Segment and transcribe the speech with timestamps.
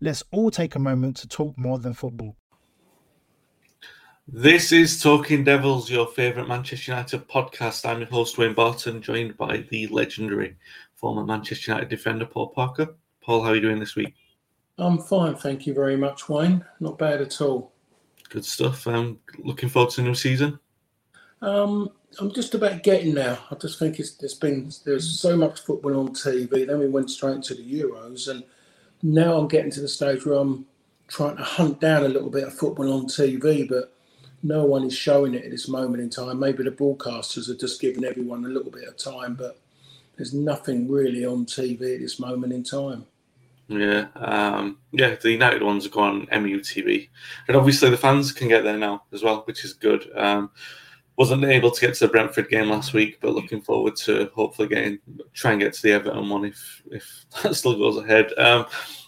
[0.00, 2.36] Let's all take a moment to talk more than football.
[4.28, 7.88] This is Talking Devils, your favourite Manchester United podcast.
[7.88, 10.56] I'm your host, Wayne Barton, joined by the legendary
[10.94, 12.94] former Manchester United defender, Paul Parker.
[13.20, 14.14] Paul, how are you doing this week?
[14.76, 16.64] I'm fine, thank you very much, Wayne.
[16.78, 17.72] Not bad at all.
[18.28, 18.86] Good stuff.
[18.86, 20.60] I'm looking forward to the new season.
[21.42, 23.36] Um, I'm just about getting there.
[23.50, 26.66] I just think it's, there's been there's so much football on TV.
[26.66, 28.44] Then we went straight into the Euros, and
[29.02, 30.66] now I'm getting to the stage where I'm
[31.08, 33.94] trying to hunt down a little bit of football on TV, but
[34.42, 36.38] no one is showing it at this moment in time.
[36.38, 39.60] Maybe the broadcasters are just giving everyone a little bit of time, but
[40.16, 43.06] there's nothing really on TV at this moment in time.
[43.68, 45.14] Yeah, um, yeah.
[45.14, 47.08] The United ones are on MUTV,
[47.46, 50.10] and obviously the fans can get there now as well, which is good.
[50.14, 50.50] Um,
[51.18, 54.68] wasn't able to get to the Brentford game last week, but looking forward to hopefully
[54.68, 55.00] getting
[55.34, 58.32] try and get to the Everton one if if that still goes ahead.
[58.38, 58.66] Um,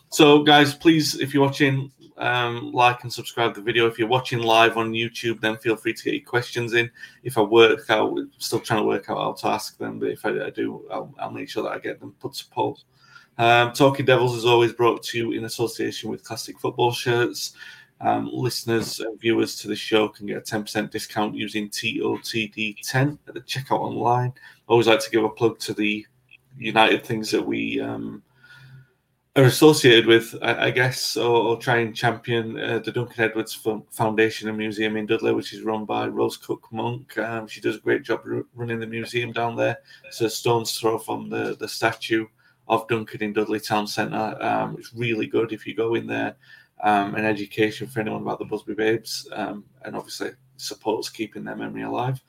[0.08, 3.86] so, guys, please, if you're watching, um, like and subscribe the video.
[3.86, 6.90] If you're watching live on YouTube, then feel free to get your questions in.
[7.22, 10.26] If I work out, still trying to work out how to ask them, but if
[10.26, 12.80] I, I do, I'll, I'll, make sure that I get them put to poll.
[13.38, 17.52] Um, Talking Devils is always brought to you in association with Classic Football Shirts.
[18.02, 23.34] Um, listeners and viewers to the show can get a 10% discount using TOTD10 at
[23.34, 24.32] the checkout online.
[24.36, 26.06] I always like to give a plug to the
[26.56, 28.22] United things that we um,
[29.36, 33.54] are associated with, I, I guess, or, or, try and champion uh, the Duncan Edwards
[33.90, 37.16] Foundation and Museum in Dudley, which is run by Rose Cook Monk.
[37.18, 39.78] Um, she does a great job r- running the museum down there.
[40.06, 42.26] It's a stone's throw from the, the statue
[42.66, 44.36] of Duncan in Dudley Town Centre.
[44.40, 46.36] Um, it's really good if you go in there
[46.82, 51.56] um, and education for anyone about the Busby Babes, um, and obviously supports keeping their
[51.56, 52.20] memory alive.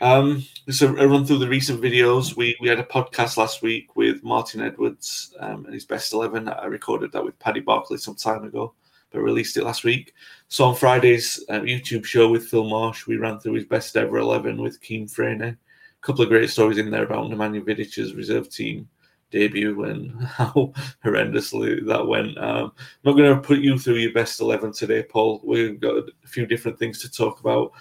[0.00, 2.36] Um, so a run through the recent videos.
[2.36, 6.48] We we had a podcast last week with Martin Edwards um, and his best eleven.
[6.48, 8.74] I recorded that with Paddy Barclay some time ago,
[9.10, 10.12] but released it last week.
[10.48, 14.18] So on Friday's uh, YouTube show with Phil Marsh, we ran through his best ever
[14.18, 15.42] eleven with Keane Freyne.
[15.42, 15.56] A
[16.02, 18.88] couple of great stories in there about Nemanja Vidic's reserve team
[19.34, 20.72] debut and how
[21.04, 22.38] horrendously that went.
[22.38, 25.42] Um, I'm not going to put you through your best 11 today, Paul.
[25.44, 27.72] We've got a few different things to talk about.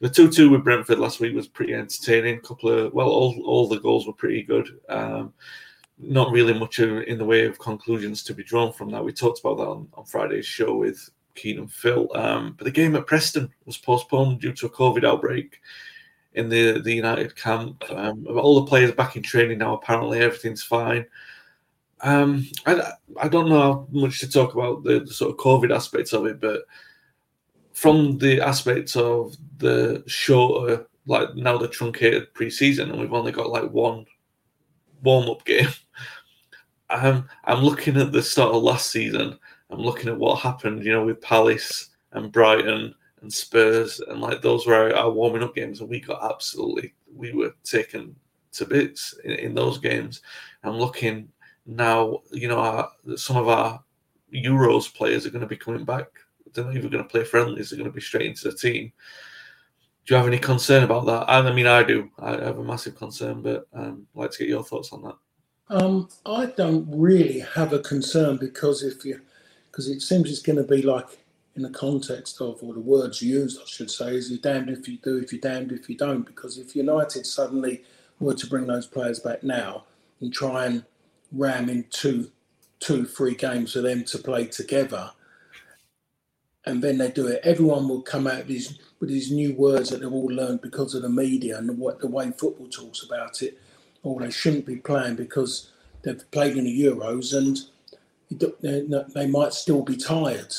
[0.00, 2.36] The 2 2 with Brentford last week was pretty entertaining.
[2.36, 4.68] A couple of, well, all, all the goals were pretty good.
[4.88, 5.32] Um,
[5.98, 9.04] not really much in the way of conclusions to be drawn from that.
[9.04, 12.08] We talked about that on, on Friday's show with Keenan Phil.
[12.14, 15.60] Um, but the game at Preston was postponed due to a COVID outbreak
[16.38, 17.84] in the the United camp.
[17.90, 19.74] Um, all the players back in training now.
[19.74, 21.04] Apparently, everything's fine.
[22.00, 25.74] Um, I, I don't know how much to talk about the, the, sort of COVID
[25.74, 26.62] aspects of it, but
[27.72, 33.50] from the aspects of the shorter, like now the truncated preseason, and we've only got
[33.50, 34.06] like one
[35.02, 35.68] warm up game.
[36.88, 39.38] I'm I'm looking at the start of last season.
[39.70, 44.42] I'm looking at what happened, you know, with Palace and Brighton and Spurs, and like
[44.42, 48.14] those were our, warming up games, and we got absolutely we were taken
[48.52, 50.22] to bits in, in those games.
[50.62, 51.28] I'm looking
[51.66, 53.82] now, you know, our, some of our
[54.34, 56.06] Euros players are going to be coming back.
[56.52, 58.92] They're not even going to play friendlies; they're going to be straight into the team.
[60.06, 61.24] Do you have any concern about that?
[61.28, 62.10] I mean, I do.
[62.18, 65.16] I have a massive concern, but um, I'd like to get your thoughts on that.
[65.70, 69.20] Um, I don't really have a concern because if you,
[69.70, 71.18] because it seems it's going to be like
[71.58, 74.86] in the context of, or the words used, I should say, is you're damned if
[74.86, 76.22] you do, if you're damned if you don't.
[76.22, 77.82] Because if United suddenly
[78.20, 79.84] were to bring those players back now
[80.20, 80.84] and try and
[81.32, 82.30] ram in two,
[82.78, 85.10] two, three games for them to play together,
[86.64, 87.40] and then they do it.
[87.42, 90.94] Everyone will come out with these with these new words that they've all learned because
[90.94, 93.58] of the media and what the way football talks about it.
[94.04, 95.70] Or they shouldn't be playing because
[96.02, 97.58] they've played in the Euros and
[99.14, 100.54] they might still be tired.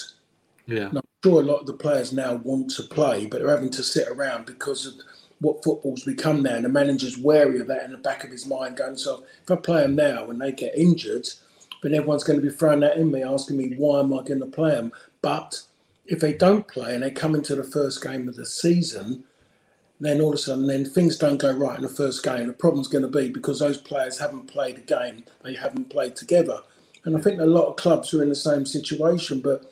[0.69, 0.87] Yeah.
[0.89, 3.71] And I'm sure a lot of the players now want to play, but they're having
[3.71, 4.93] to sit around because of
[5.39, 6.55] what football's become now.
[6.55, 9.49] And the manager's wary of that in the back of his mind, going, so if
[9.49, 11.27] I play them now and they get injured,
[11.81, 14.41] then everyone's going to be throwing that in me, asking me, why am I going
[14.41, 14.91] to play them?
[15.21, 15.61] But
[16.05, 19.23] if they don't play and they come into the first game of the season,
[19.99, 22.47] then all of a sudden, then things don't go right in the first game.
[22.47, 26.15] The problem's going to be because those players haven't played a game, they haven't played
[26.15, 26.61] together.
[27.05, 29.41] And I think a lot of clubs are in the same situation.
[29.41, 29.71] But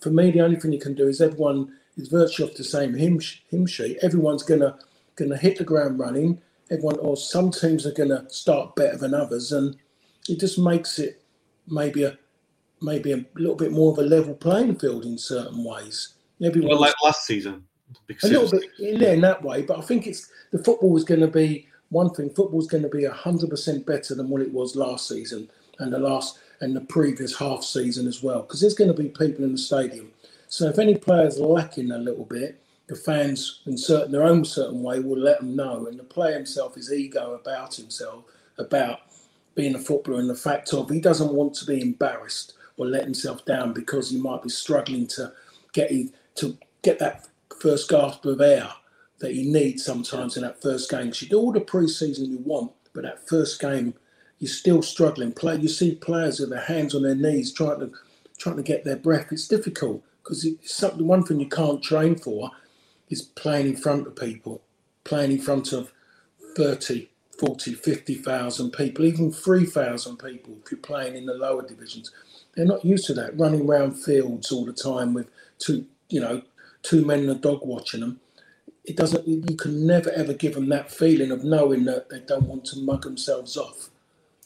[0.00, 2.94] for me, the only thing you can do is everyone is virtually off the same
[2.94, 3.20] hymn,
[3.50, 3.98] hymn sheet.
[4.02, 4.76] Everyone's gonna
[5.16, 6.40] gonna hit the ground running.
[6.70, 9.76] Everyone, or some teams are gonna start better than others, and
[10.28, 11.22] it just makes it
[11.68, 12.18] maybe a
[12.82, 16.14] maybe a little bit more of a level playing field in certain ways.
[16.38, 17.64] Maybe well, like last season.
[18.22, 21.20] A little bit yeah, in that way, but I think it's the football is going
[21.20, 22.30] to be one thing.
[22.30, 25.48] Football is going to be hundred percent better than what it was last season
[25.78, 29.08] and the last and the previous half season as well, because there's going to be
[29.08, 30.10] people in the stadium.
[30.48, 34.82] So if any players lacking a little bit, the fans in certain their own certain
[34.82, 38.24] way will let them know, and the player himself is ego about himself,
[38.58, 39.00] about
[39.54, 43.04] being a footballer, and the fact of he doesn't want to be embarrassed or let
[43.04, 45.32] himself down because he might be struggling to
[45.72, 45.90] get
[46.36, 47.26] to get that
[47.60, 48.68] first gasp of air
[49.18, 51.06] that you need sometimes in that first game.
[51.06, 53.94] You do all the pre-season you want, but that first game
[54.38, 55.32] you're still struggling.
[55.32, 57.90] Play, you see players with their hands on their knees trying to
[58.38, 59.32] trying to get their breath.
[59.32, 61.06] It's difficult because it's something.
[61.06, 62.50] One thing you can't train for
[63.08, 64.62] is playing in front of people,
[65.04, 65.92] playing in front of
[66.56, 72.10] 30, 40, 50,000 people, even 3,000 people if you're playing in the lower divisions.
[72.54, 75.28] They're not used to that, running around fields all the time with
[75.58, 76.42] two, you know,
[76.82, 78.20] two men and a dog watching them.
[78.84, 82.44] It doesn't, you can never ever give them that feeling of knowing that they don't
[82.46, 83.90] want to mug themselves off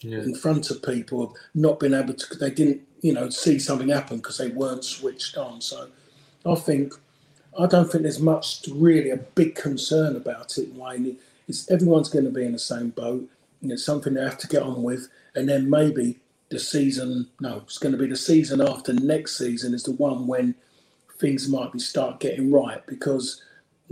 [0.00, 0.18] yeah.
[0.18, 3.88] in front of people of not being able to they didn't you know see something
[3.88, 5.88] happen because they weren't switched on so
[6.46, 6.94] i think
[7.58, 11.16] i don't think there's much really a big concern about it wayne
[11.48, 13.28] it's everyone's going to be in the same boat
[13.62, 16.18] and it's something they have to get on with and then maybe
[16.50, 20.26] the season no it's going to be the season after next season is the one
[20.26, 20.54] when
[21.18, 23.42] things might be start getting right because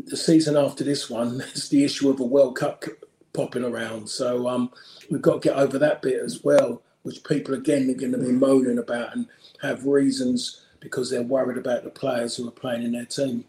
[0.07, 2.85] the season after this one is the issue of a world cup
[3.33, 4.09] popping around.
[4.09, 4.71] So um,
[5.11, 8.19] we've got to get over that bit as well, which people again are going to
[8.19, 9.27] be moaning about and
[9.63, 13.45] have reasons because they're worried about the players who are playing in their team.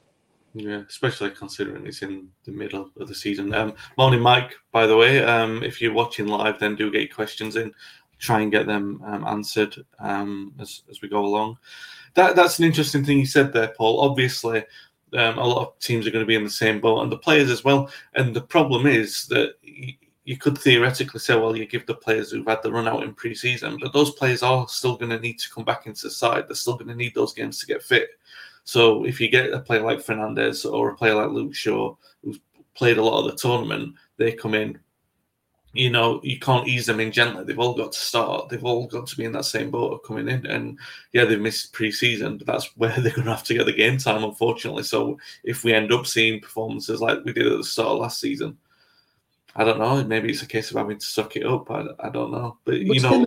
[0.56, 3.54] Yeah, especially considering it's in the middle of the season.
[3.54, 4.56] Um, morning, Mike.
[4.72, 7.72] By the way, um, if you're watching live, then do get your questions in.
[8.18, 11.58] Try and get them um, answered um, as as we go along.
[12.16, 14.02] That that's an interesting thing you said there, Paul.
[14.02, 14.66] Obviously,
[15.14, 17.18] um, a lot of teams are going to be in the same boat, and the
[17.18, 17.90] players as well.
[18.16, 19.94] And the problem is that you,
[20.26, 23.14] you could theoretically say, well, you give the players who've had the run out in
[23.14, 26.48] pre-season, but those players are still going to need to come back into the side.
[26.48, 28.10] They're still going to need those games to get fit.
[28.64, 32.40] So if you get a player like Fernandes or a player like Luke Shaw, who's
[32.76, 34.78] played a lot of the tournament, they come in
[35.74, 37.44] you know, you can't ease them in gently.
[37.44, 38.50] They've all got to start.
[38.50, 40.46] They've all got to be in that same boat of coming in.
[40.48, 40.80] And
[41.14, 43.98] yeah, they've missed pre-season, but that's where they're going to have to get the game
[43.98, 44.84] time, unfortunately.
[44.84, 48.20] So if we end up seeing performances like we did at the start of last
[48.20, 48.58] season,
[49.56, 50.04] I don't know.
[50.04, 51.70] Maybe it's a case of having to suck it up.
[51.70, 52.58] I, I don't know.
[52.66, 53.26] But you know,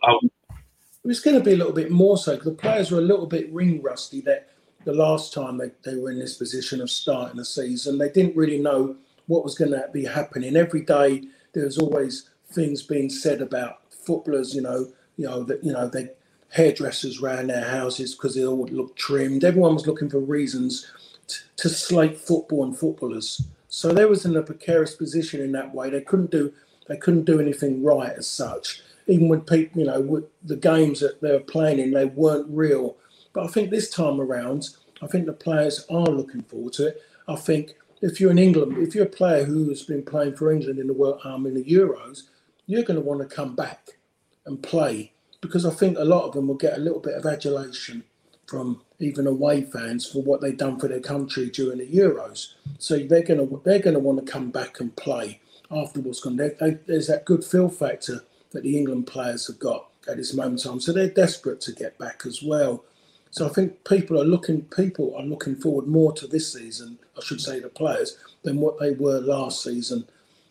[1.05, 3.27] it's going to be a little bit more so because the players were a little
[3.27, 4.21] bit ring rusty.
[4.21, 4.49] That
[4.85, 8.37] the last time they, they were in this position of starting the season, they didn't
[8.37, 8.97] really know
[9.27, 10.57] what was going to be happening.
[10.57, 15.63] Every day there was always things being said about footballers, you know, you know that
[15.63, 16.11] you know they
[16.51, 19.45] hairdressers around their houses because they all look trimmed.
[19.45, 20.87] Everyone was looking for reasons
[21.27, 23.43] to, to slate football and footballers.
[23.69, 25.89] So they was in a precarious position in that way.
[25.89, 26.53] They couldn't do
[26.89, 28.83] they couldn't do anything right as such.
[29.07, 32.97] Even when people, you know, the games that they were playing in, they weren't real.
[33.33, 34.69] But I think this time around,
[35.01, 37.03] I think the players are looking forward to it.
[37.29, 40.53] I think if you're in England, if you're a player who has been playing for
[40.53, 42.25] England in the World um, in the Euros,
[42.73, 43.99] you're going to want to come back
[44.47, 47.27] and play because I think a lot of them will get a little bit of
[47.27, 48.05] adulation
[48.47, 52.55] from even away fans for what they've done for their country during the Euros.
[52.79, 56.25] So they're going to they're going to want to come back and play after what's
[56.25, 56.87] afterwards.
[56.87, 60.71] there's that good feel factor that the England players have got at this moment in
[60.71, 60.81] time.
[60.81, 62.85] So they're desperate to get back as well.
[63.31, 67.23] So I think people are looking people are looking forward more to this season, I
[67.25, 70.07] should say the players, than what they were last season,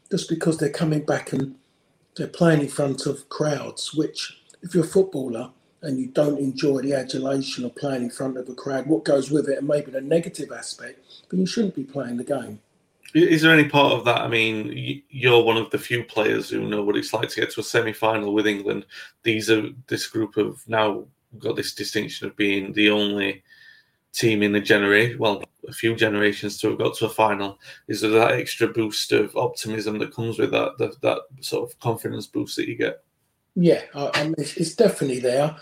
[0.09, 1.55] just because they're coming back and
[2.15, 5.51] they're playing in front of crowds, which, if you're a footballer,
[5.83, 9.31] and you don't enjoy the adulation of playing in front of a crowd, what goes
[9.31, 10.99] with it, and maybe the negative aspect,
[11.29, 12.59] then you shouldn't be playing the game.
[13.13, 14.21] Is there any part of that?
[14.21, 17.51] I mean, you're one of the few players who know what it's like to get
[17.51, 18.85] to a semi-final with England.
[19.23, 21.05] These are this group of now
[21.37, 23.43] got this distinction of being the only
[24.13, 27.59] team in the generation, well, a few generations to have got to a final.
[27.87, 32.27] Is that extra boost of optimism that comes with that, that, that sort of confidence
[32.27, 33.03] boost that you get?
[33.55, 35.55] Yeah, I, I mean, it's, it's definitely there.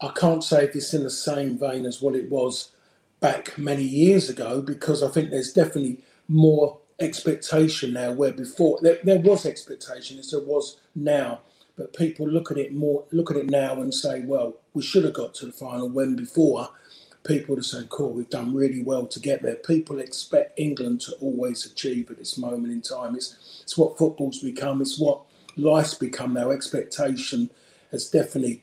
[0.00, 2.72] I can't say if it's in the same vein as what it was
[3.20, 8.98] back many years ago because I think there's definitely more expectation now where before there,
[9.04, 11.40] there was expectation as there was now
[11.76, 15.04] but people look at it more look at it now and say well we should
[15.04, 16.68] have got to the final when before
[17.26, 21.12] people have said cool we've done really well to get there people expect england to
[21.20, 25.20] always achieve at this moment in time it's it's what football's become it's what
[25.56, 27.50] life's become now expectation
[27.90, 28.62] has definitely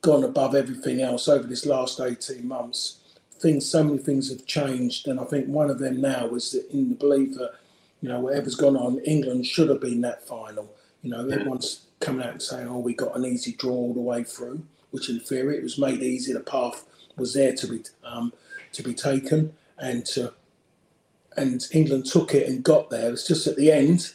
[0.00, 3.00] gone above everything else over this last 18 months
[3.44, 6.68] things, so many things have changed, and I think one of them now is that
[6.70, 7.52] in the belief that
[8.00, 10.74] you know whatever's gone on, England should have been that final.
[11.02, 14.00] You know, everyone's coming out and saying, "Oh, we got an easy draw all the
[14.00, 14.62] way through,"
[14.92, 16.32] which in theory it was made easy.
[16.32, 16.84] The path
[17.16, 18.32] was there to be um,
[18.72, 20.32] to be taken, and to
[21.36, 23.10] and England took it and got there.
[23.10, 24.12] It's just at the end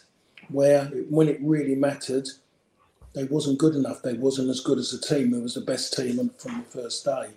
[0.49, 2.27] where when it really mattered,
[3.13, 4.01] they wasn't good enough.
[4.01, 7.05] They wasn't as good as the team who was the best team from the first
[7.05, 7.29] day.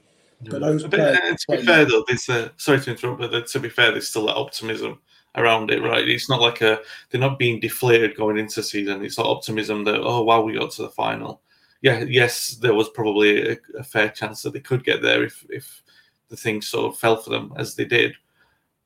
[0.51, 3.61] But those but, uh, to be fair though, there's uh, sorry to interrupt, but to
[3.61, 4.99] be fair, there's still that optimism
[5.37, 6.07] around it, right?
[6.09, 9.05] It's not like a they're not being deflated going into season.
[9.05, 11.41] It's that optimism that oh wow, we got to the final.
[11.83, 15.45] Yeah, yes, there was probably a, a fair chance that they could get there if
[15.51, 15.83] if
[16.29, 18.15] the things sort of fell for them as they did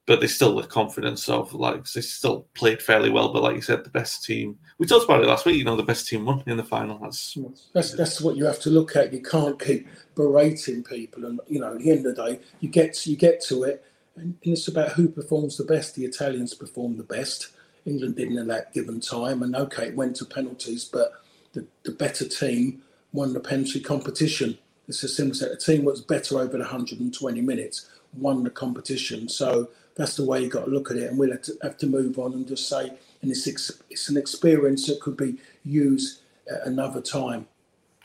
[0.07, 3.33] but they still the confidence of like they still played fairly well.
[3.33, 4.57] But like you said, the best team.
[4.79, 5.57] We talked about it last week.
[5.57, 6.99] You know, the best team won in the final.
[6.99, 7.37] That's
[7.75, 9.13] that's that's what you have to look at.
[9.13, 12.69] You can't keep berating people, and you know, at the end of the day, you
[12.69, 13.85] get to, you get to it,
[14.15, 15.97] and, it's about who performs the best.
[15.97, 17.49] The Italians performed the best.
[17.85, 21.13] England didn't in that given time, and okay, it went to penalties, but
[21.53, 22.83] the, the better team
[23.17, 24.59] won the penalty competition.
[24.87, 25.51] It's as simple as that.
[25.51, 29.29] The team was better over the 120 minutes, won the competition.
[29.29, 31.11] So that's the way you got to look at it.
[31.11, 32.93] And we'll have to, have to move on and just say,
[33.23, 33.47] and it's
[33.91, 37.49] it's an experience that could be used at another time.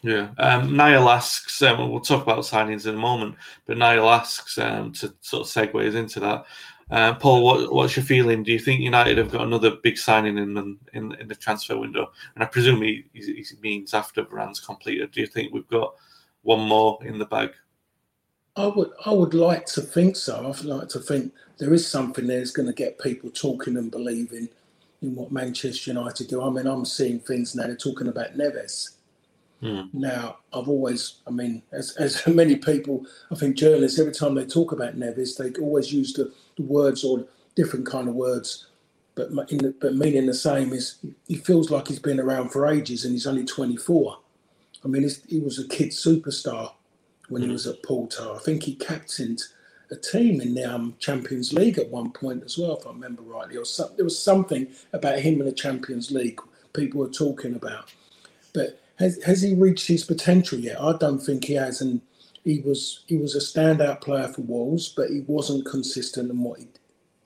[0.01, 0.29] Yeah.
[0.39, 3.35] Um, Niall asks, um, we'll talk about signings in a moment,
[3.67, 6.45] but Niall asks um, to sort of segues into that.
[6.91, 8.43] Uh, Paul, what, what's your feeling?
[8.43, 11.77] Do you think United have got another big signing in the, in, in the transfer
[11.77, 12.11] window?
[12.35, 15.11] And I presume he, he means after Varane's completed.
[15.11, 15.95] Do you think we've got
[16.41, 17.51] one more in the bag?
[18.57, 20.51] I would I would like to think so.
[20.53, 23.89] I'd like to think there is something there that's going to get people talking and
[23.89, 24.49] believing
[25.01, 26.43] in what Manchester United do.
[26.43, 27.67] I mean, I'm seeing things now.
[27.67, 28.97] They're talking about Neves.
[29.61, 29.83] Hmm.
[29.93, 34.45] Now, I've always, I mean, as, as many people, I think journalists, every time they
[34.45, 36.31] talk about Neves, they always use the, the
[36.61, 37.25] words or
[37.55, 38.67] different kind of words,
[39.15, 40.73] but the, but meaning the same.
[40.73, 44.17] Is he feels like he's been around for ages and he's only 24.
[44.83, 46.71] I mean, he was a kid superstar
[47.29, 47.53] when he hmm.
[47.53, 48.35] was at Porto.
[48.35, 49.41] I think he captained
[49.91, 53.21] a team in the um, Champions League at one point as well, if I remember
[53.21, 53.57] rightly.
[53.57, 56.39] Or some, there was something about him in the Champions League
[56.73, 57.91] people were talking about.
[58.53, 60.81] But has, has he reached his potential yet?
[60.81, 61.81] I don't think he has.
[61.81, 62.01] And
[62.43, 66.59] he was he was a standout player for Wolves, but he wasn't consistent in what
[66.59, 66.67] he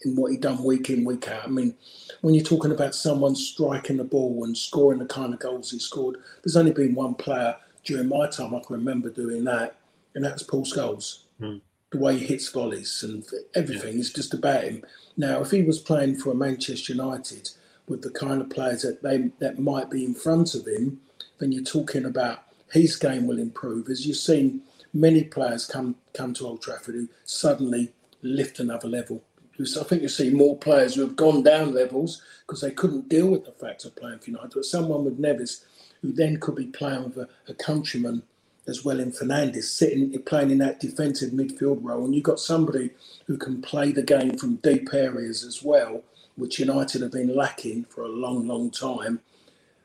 [0.03, 1.45] in what he done week in week out.
[1.45, 1.75] I mean,
[2.21, 5.79] when you're talking about someone striking the ball and scoring the kind of goals he
[5.79, 9.77] scored, there's only been one player during my time I can remember doing that,
[10.15, 11.23] and that's Paul Scholes.
[11.39, 11.61] Mm.
[11.91, 13.23] The way he hits volleys and
[13.55, 13.99] everything yeah.
[13.99, 14.83] is just about him.
[15.17, 17.49] Now, if he was playing for Manchester United
[17.87, 20.99] with the kind of players that they that might be in front of him,
[21.39, 23.87] then you're talking about his game will improve.
[23.89, 24.61] As you've seen
[24.95, 27.91] many players come come to Old Trafford who suddenly
[28.23, 29.23] lift another level.
[29.59, 33.27] I think you see more players who have gone down levels because they couldn't deal
[33.27, 34.51] with the fact of playing for United.
[34.53, 35.63] But someone with Neves,
[36.01, 38.23] who then could be playing with a, a countryman
[38.67, 42.89] as well in Fernandes, sitting playing in that defensive midfield role, and you've got somebody
[43.27, 46.03] who can play the game from deep areas as well,
[46.35, 49.21] which United have been lacking for a long, long time.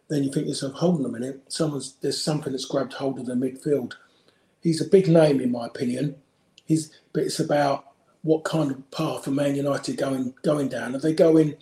[0.08, 3.26] Then you think yourself, hold on a minute, someone's there's something that's grabbed hold of
[3.26, 3.94] the midfield.
[4.60, 6.16] He's a big name in my opinion.
[6.66, 7.86] He's but it's about
[8.22, 10.94] what kind of path for Man United going going down.
[10.94, 11.56] Are they going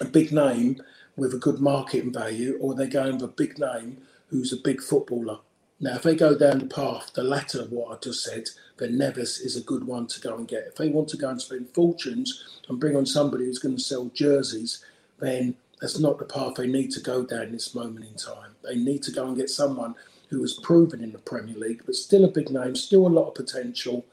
[0.00, 0.82] a big name
[1.16, 4.56] with a good marketing value, or are they going with a big name who's a
[4.56, 5.38] big footballer?
[5.80, 8.98] Now, if they go down the path, the latter of what I just said, then
[8.98, 10.66] Neves is a good one to go and get.
[10.66, 13.82] If they want to go and spend fortunes and bring on somebody who's going to
[13.82, 14.84] sell jerseys,
[15.20, 18.56] then that's not the path they need to go down this moment in time.
[18.64, 19.94] They need to go and get someone
[20.28, 23.28] who has proven in the Premier League, but still a big name, still a lot
[23.28, 24.04] of potential,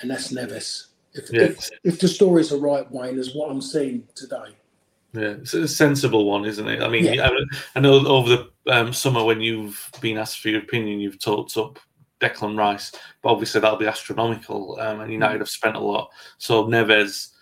[0.00, 0.86] and that's Neves.
[1.12, 1.42] If, Yeah.
[1.42, 4.56] if, if the stories are right, Wayne, is what I'm seeing today.
[5.12, 6.82] Yeah, it's a sensible one, isn't it?
[6.82, 7.28] I mean, Yeah.
[7.28, 7.44] I,
[7.76, 8.28] I know over
[8.64, 11.78] the um, summer when you've been asked for your opinion, you've talked up
[12.20, 12.92] Declan Rice,
[13.22, 16.10] but obviously that'll be astronomical, um, and United have spent a lot.
[16.38, 17.33] So Neves,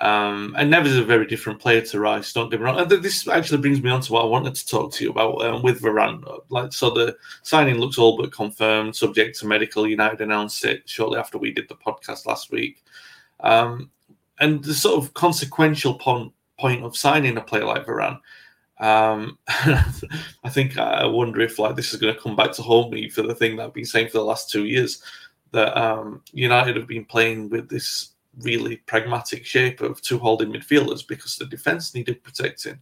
[0.00, 2.32] um, and Neves is a very different player to Rice.
[2.32, 2.80] Don't get me wrong.
[2.80, 5.44] And this actually brings me on to what I wanted to talk to you about
[5.44, 6.24] um, with Varane.
[6.48, 9.86] Like, so the signing looks all but confirmed, subject to medical.
[9.86, 12.82] United announced it shortly after we did the podcast last week.
[13.40, 13.90] Um,
[14.38, 18.20] and the sort of consequential point point of signing a player like Varane.
[18.78, 22.90] Um, I think I wonder if like this is going to come back to haunt
[22.90, 25.02] me for the thing that I've been saying for the last two years
[25.52, 31.06] that um, United have been playing with this really pragmatic shape of two holding midfielders
[31.06, 32.80] because the defense needed protecting.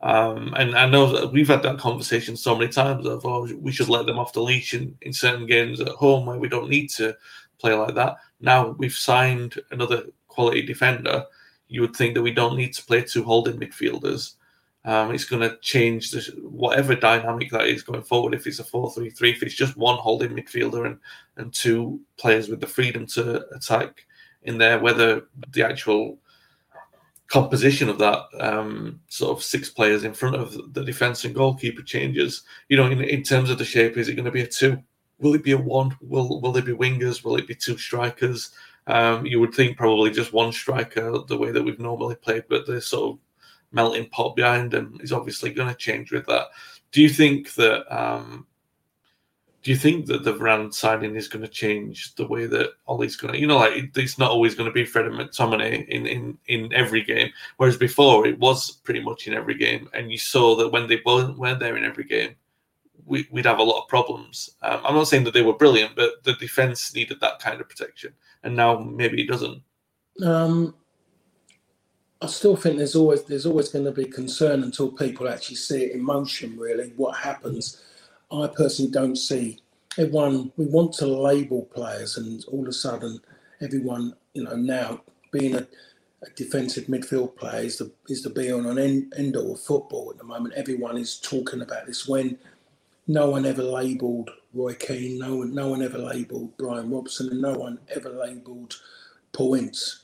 [0.00, 3.72] Um, and I know that we've had that conversation so many times of oh, we
[3.72, 6.68] should let them off the leash in, in certain games at home where we don't
[6.68, 7.16] need to
[7.58, 8.16] play like that.
[8.40, 11.24] Now we've signed another quality defender.
[11.68, 14.34] You would think that we don't need to play two holding midfielders.
[14.84, 18.34] Um, it's going to change the, whatever dynamic that is going forward.
[18.34, 20.98] If it's a 4 3 3, if it's just one holding midfielder and,
[21.38, 24.04] and two players with the freedom to attack
[24.44, 26.18] in there, whether the actual
[27.28, 31.82] composition of that um, sort of six players in front of the defense and goalkeeper
[31.82, 32.42] changes.
[32.68, 34.82] You know, in, in terms of the shape, is it going to be a two?
[35.18, 35.96] Will it be a one?
[36.00, 37.24] Will Will there be wingers?
[37.24, 38.50] Will it be two strikers?
[38.86, 42.66] Um, you would think probably just one striker, the way that we've normally played, but
[42.66, 43.18] the sort of
[43.72, 46.48] melting pot behind him is obviously going to change with that.
[46.92, 47.86] Do you think that?
[47.90, 48.46] Um,
[49.64, 53.16] do you think that the Varane signing is going to change the way that Ollie's
[53.16, 53.40] going to?
[53.40, 56.72] You know, like it's not always going to be Fred and McTominay in, in in
[56.74, 60.68] every game, whereas before it was pretty much in every game, and you saw that
[60.68, 62.36] when they weren't weren't there in every game,
[63.06, 64.50] we, we'd have a lot of problems.
[64.60, 67.66] Um, I'm not saying that they were brilliant, but the defense needed that kind of
[67.66, 69.62] protection, and now maybe it doesn't.
[70.22, 70.74] Um,
[72.20, 75.84] I still think there's always there's always going to be concern until people actually see
[75.84, 76.58] it in motion.
[76.58, 77.80] Really, what happens?
[78.42, 79.60] I personally don't see
[79.98, 80.52] everyone.
[80.56, 83.20] We want to label players, and all of a sudden,
[83.60, 85.66] everyone you know now being a,
[86.22, 89.60] a defensive midfield player is the is the be on an end, end all of
[89.60, 90.54] football at the moment.
[90.54, 92.38] Everyone is talking about this when
[93.06, 97.42] no one ever labelled Roy Keane, no one no one ever labelled Brian Robson, and
[97.42, 98.76] no one ever labelled
[99.32, 100.00] Paul Ince.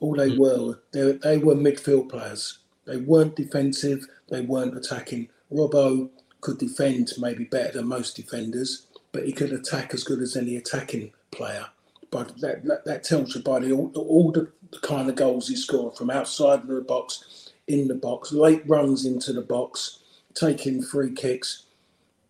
[0.00, 0.38] All they mm.
[0.38, 2.58] were, they, they were midfield players.
[2.86, 4.06] They weren't defensive.
[4.28, 5.28] They weren't attacking.
[5.50, 6.10] Robbo
[6.46, 10.54] could defend maybe better than most defenders, but he could attack as good as any
[10.54, 11.66] attacking player.
[12.12, 15.48] But that, that, that tells you by the, all, all the, the kind of goals
[15.48, 19.98] he scored from outside of the box, in the box, late runs into the box,
[20.34, 21.64] taking free kicks.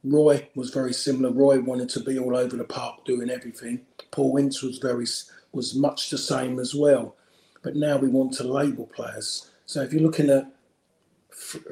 [0.03, 1.31] Roy was very similar.
[1.31, 3.83] Roy wanted to be all over the park doing everything.
[4.13, 5.05] Paul Ince was very
[5.53, 7.17] was much the same as well.
[7.61, 9.51] But now we want to label players.
[9.67, 10.51] So if you're looking at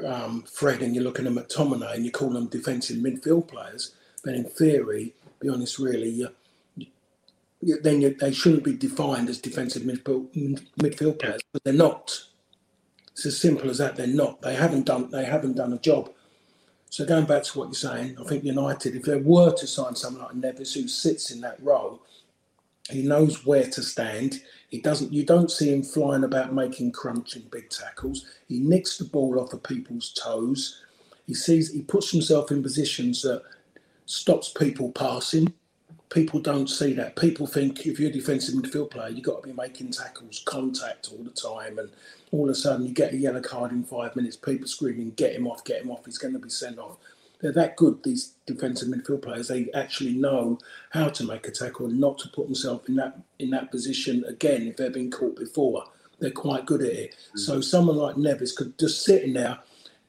[0.07, 4.35] um, Fred and you're looking at McTominay and you call them defensive midfield players, then
[4.35, 6.29] in theory, be honest, really, you,
[7.61, 10.29] you, then you, they shouldn't be defined as defensive midfield,
[10.79, 12.19] midfield players, but they're not.
[13.13, 13.97] It's as simple as that.
[13.97, 14.43] They're not.
[14.43, 15.09] They haven't done.
[15.11, 16.11] They haven't done a job.
[16.91, 19.95] So going back to what you're saying, I think United, if they were to sign
[19.95, 22.03] someone like Neves who sits in that role,
[22.91, 24.41] he knows where to stand.
[24.75, 25.13] He doesn't.
[25.13, 28.27] You don't see him flying about making crunching big tackles.
[28.49, 30.83] He nicks the ball off of people's toes.
[31.29, 31.73] He sees.
[31.73, 33.45] He puts himself in positions that
[34.05, 35.55] stops people passing.
[36.11, 37.15] People don't see that.
[37.15, 41.11] People think if you're a defensive midfield player, you've got to be making tackles, contact
[41.13, 41.89] all the time, and
[42.33, 44.37] all of a sudden you get a yellow card in five minutes.
[44.37, 45.65] People screaming, "Get him off!
[45.65, 46.05] Get him off!
[46.05, 46.97] He's going to be sent off."
[47.41, 48.03] They're that good.
[48.03, 49.49] These defensive midfield players.
[49.49, 50.59] They actually know
[50.91, 54.25] how to make a tackle and not to put themselves in that in that position
[54.27, 55.85] again if they've been caught before.
[56.21, 57.17] They're quite good at it.
[57.35, 57.39] Mm.
[57.39, 59.59] So someone like Neves could just sit in there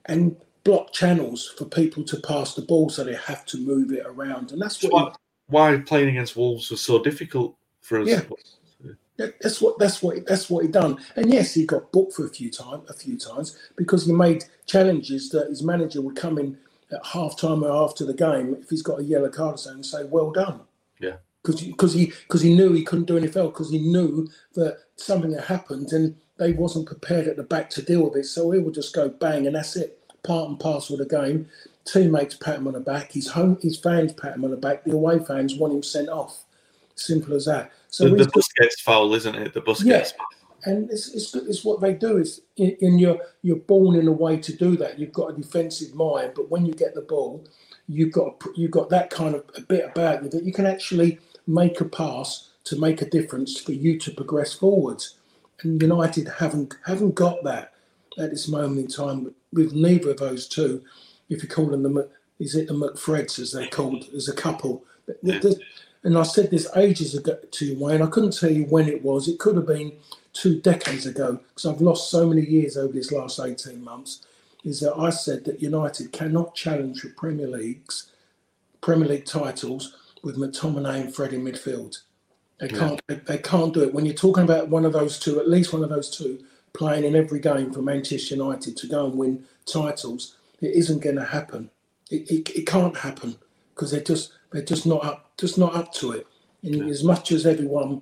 [0.06, 4.06] and block channels for people to pass the ball, so they have to move it
[4.06, 4.94] around, and that's what.
[4.94, 8.08] why, why playing against Wolves was so difficult for us.
[8.08, 8.22] Yeah.
[9.18, 10.98] That's what that's what that's what he done.
[11.16, 14.44] And yes, he got booked for a few time a few times because he made
[14.66, 16.58] challenges that his manager would come in
[16.92, 20.04] at half time or after the game if he's got a yellow card and say,
[20.04, 20.62] "Well done."
[21.00, 21.18] Yeah.
[21.44, 25.32] Because he because he knew he couldn't do anything else because he knew that something
[25.32, 28.26] had happened and they wasn't prepared at the back to deal with it.
[28.26, 30.00] So he would just go bang and that's it.
[30.24, 31.48] Part and parcel of the game.
[31.86, 33.12] Teammates pat him on the back.
[33.12, 34.84] His home his fans pat him on the back.
[34.84, 36.44] The away fans want him sent off.
[36.96, 37.72] Simple as that.
[37.90, 39.54] So the, the Busquets foul, isn't it?
[39.54, 39.86] The Busquets.
[39.86, 40.12] Yeah.
[40.66, 44.12] And it's, it's, it's what they do is in, in your you're born in a
[44.12, 47.46] way to do that you've got a defensive mind but when you get the ball
[47.88, 51.20] you've got you've got that kind of a bit about you that you can actually
[51.48, 55.16] make a pass to make a difference for you to progress forwards.
[55.62, 57.74] And United haven't haven't got that
[58.18, 60.84] at this moment in time with neither of those two.
[61.30, 64.84] If you call them the is it the McFreds as they're called as a couple.
[66.04, 68.02] And I said this ages ago to Wayne.
[68.02, 69.28] I couldn't tell you when it was.
[69.28, 69.94] It could have been
[70.36, 74.26] two decades ago because I've lost so many years over these last 18 months.
[74.64, 78.12] Is that I said that United cannot challenge for Premier Leagues,
[78.82, 82.00] Premier League titles with McTominay and Fred in midfield.
[82.60, 83.00] They can't.
[83.08, 83.94] They, they can't do it.
[83.94, 86.44] When you're talking about one of those two, at least one of those two,
[86.74, 91.18] playing in every game for Manchester United to go and win titles, it isn't going
[91.18, 91.70] to happen.
[92.10, 93.36] It, it, it can't happen
[93.74, 96.28] because they're just they're just not up just not up to it.
[96.64, 96.86] And yeah.
[96.86, 98.02] as much as everyone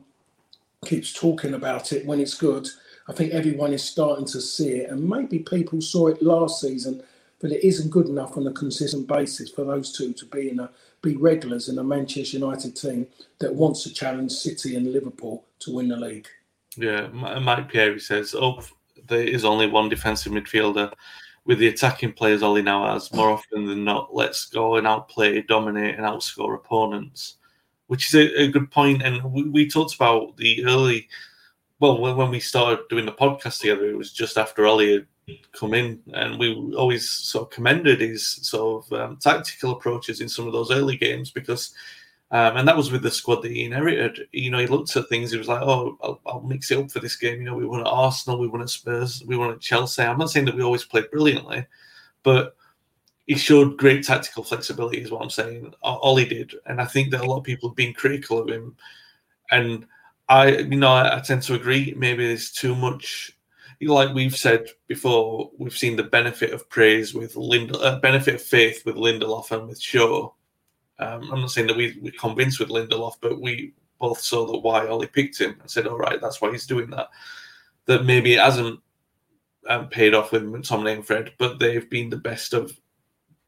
[0.86, 2.68] keeps talking about it when it's good,
[3.08, 4.90] I think everyone is starting to see it.
[4.90, 7.04] And maybe people saw it last season,
[7.42, 10.60] but it isn't good enough on a consistent basis for those two to be in
[10.60, 10.70] a
[11.02, 13.06] be regulars in a Manchester United team
[13.40, 16.28] that wants to challenge City and Liverpool to win the league.
[16.78, 18.64] Yeah, Mike Pierre says, "Oh,
[19.08, 20.94] there is only one defensive midfielder."
[21.46, 25.42] With the attacking players Ollie now has, more often than not, let's go and outplay,
[25.42, 27.36] dominate, and outscore opponents,
[27.88, 29.02] which is a, a good point.
[29.02, 31.08] And we, we talked about the early,
[31.80, 35.08] well, when we started doing the podcast together, it was just after Ollie had
[35.54, 40.30] come in, and we always sort of commended his sort of um, tactical approaches in
[40.30, 41.74] some of those early games because,
[42.32, 44.28] um, and that was with the squad that he inherited.
[44.32, 45.32] You know, he looked at things.
[45.32, 47.66] He was like, "Oh, I'll, I'll, mix it up for this game." You know, we
[47.66, 50.04] won at Arsenal, we won at Spurs, we won at Chelsea.
[50.04, 51.66] I'm not saying that we always played brilliantly,
[52.24, 52.56] but
[53.28, 55.02] he showed great tactical flexibility.
[55.02, 55.74] Is what I'm saying.
[55.82, 58.50] All he did, and I think that a lot of people have been critical of
[58.50, 58.76] him,
[59.52, 59.86] and
[60.30, 61.94] I, you know, I, tend to agree.
[61.98, 63.32] Maybe there's too much
[63.90, 68.42] like we've said before, we've seen the benefit of praise with Lind, uh, benefit of
[68.42, 70.32] faith with Lindelof and with Shaw.
[71.00, 74.60] Um, I'm not saying that we, we're convinced with Lindelof, but we both saw that
[74.60, 77.10] why Ollie picked him and said, all right, that's why he's doing that.
[77.86, 78.80] That maybe it hasn't
[79.68, 82.78] um, paid off with McTominay and Fred, but they've been the best of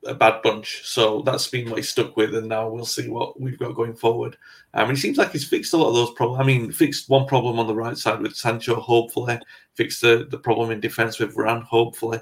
[0.05, 0.81] a bad bunch.
[0.85, 3.95] So that's been what he's stuck with, and now we'll see what we've got going
[3.95, 4.37] forward.
[4.73, 6.41] I mean, it seems like he's fixed a lot of those problems.
[6.41, 9.39] I mean, fixed one problem on the right side with Sancho, hopefully,
[9.73, 12.19] fixed the, the problem in defence with Varane, hopefully.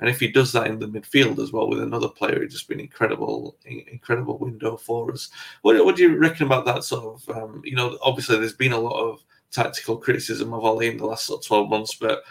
[0.00, 2.68] And if he does that in the midfield as well with another player, it's just
[2.68, 5.30] been incredible, incredible window for us.
[5.62, 7.36] What, what do you reckon about that sort of?
[7.36, 11.06] Um, you know, obviously there's been a lot of tactical criticism of Ollie in the
[11.06, 12.24] last sort of 12 months, but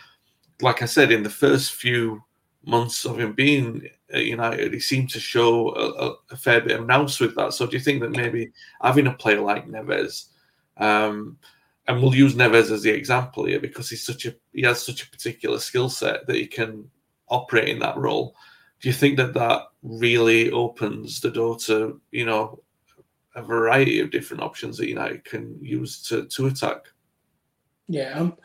[0.62, 2.22] like I said, in the first few
[2.66, 3.90] months of him being
[4.22, 7.54] United, he seemed to show a, a, fair bit of nous with that.
[7.54, 10.28] So do you think that maybe having a player like Neves,
[10.78, 11.38] um,
[11.88, 15.04] and we'll use Neves as the example here because he's such a he has such
[15.04, 16.90] a particular skill set that he can
[17.28, 18.36] operate in that role.
[18.80, 22.62] Do you think that that really opens the door to you know
[23.36, 26.86] a variety of different options that United can use to to attack?
[27.88, 28.38] Yeah, um,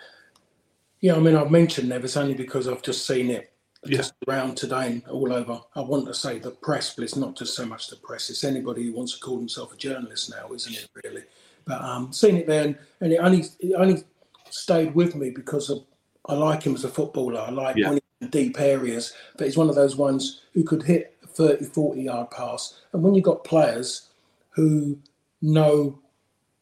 [1.00, 1.14] yeah.
[1.14, 3.52] I mean, I've mentioned Neves only because I've just seen it
[3.84, 3.98] yeah.
[3.98, 5.60] just around today and all over.
[5.74, 8.30] I want to say the press, but it's not just so much the press.
[8.30, 10.88] It's anybody who wants to call himself a journalist now, isn't it?
[11.04, 11.22] Really.
[11.64, 14.02] But um, seeing it there, and, and, it only it only
[14.50, 15.84] stayed with me because of,
[16.26, 17.40] I like him as a footballer.
[17.40, 17.92] I like yeah.
[18.20, 22.02] in deep areas, but he's one of those ones who could hit a 30, 40
[22.02, 22.80] yard pass.
[22.92, 24.08] And when you've got players
[24.50, 24.98] who
[25.42, 25.98] know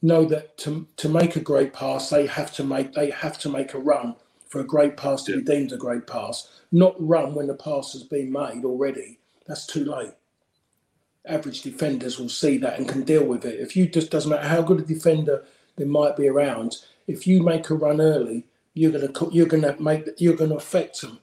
[0.03, 3.49] know that to, to make a great pass, they have to make they have to
[3.49, 4.15] make a run
[4.57, 5.39] for a great pass to yeah.
[5.39, 9.19] be deemed a great pass, not run when the pass has been made already.
[9.47, 10.13] That's too late.
[11.27, 13.61] Average defenders will see that and can deal with it.
[13.61, 15.45] If you just doesn't matter how good a defender
[15.77, 20.09] there might be around, if you make a run early, you're gonna you're gonna make
[20.17, 21.19] you're gonna affect them.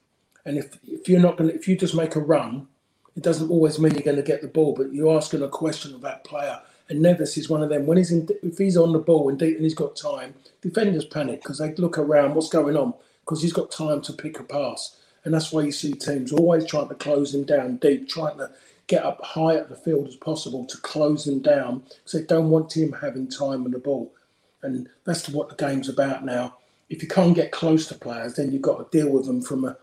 [0.46, 2.67] And if if you're not gonna if you just make a run,
[3.15, 5.93] it doesn't always mean you're going to get the ball, but you're asking a question
[5.93, 6.60] of that player.
[6.89, 7.86] And Neves is one of them.
[7.86, 11.41] When he's in, if he's on the ball and, and he's got time, defenders panic
[11.41, 12.93] because they look around, what's going on?
[13.24, 14.98] Because he's got time to pick a pass.
[15.26, 18.52] And that's why you see teams always trying to close him down deep, trying to
[18.88, 22.50] get up high at the field as possible to close him down because they don't
[22.50, 24.14] want him having time on the ball.
[24.62, 26.58] And that's what the game's about now.
[26.90, 29.66] If you can't get close to players, then you've got to deal with them from
[29.66, 29.78] a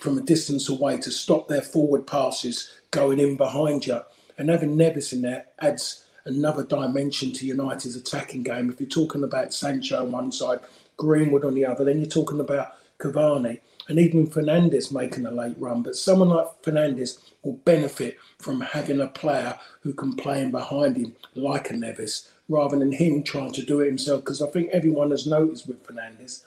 [0.00, 4.00] from a distance away to stop their forward passes going in behind you.
[4.38, 8.70] And having Neves in there adds another dimension to United's attacking game.
[8.70, 10.60] If you're talking about Sancho on one side,
[10.96, 15.56] Greenwood on the other, then you're talking about Cavani, and even Fernandes making a late
[15.58, 15.82] run.
[15.82, 20.96] But someone like Fernandes will benefit from having a player who can play in behind
[20.96, 24.20] him, like a Neves, rather than him trying to do it himself.
[24.24, 26.42] Because I think everyone has noticed with Fernandes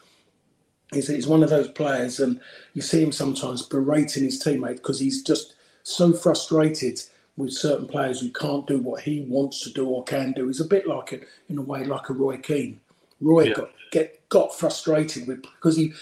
[0.93, 2.39] is that he's one of those players, and
[2.73, 7.01] you see him sometimes berating his teammate because he's just so frustrated
[7.37, 10.47] with certain players who can't do what he wants to do or can do.
[10.47, 12.81] He's a bit like it in a way like a Roy Keane.
[13.21, 13.53] Roy yeah.
[13.53, 15.93] got get got frustrated with because he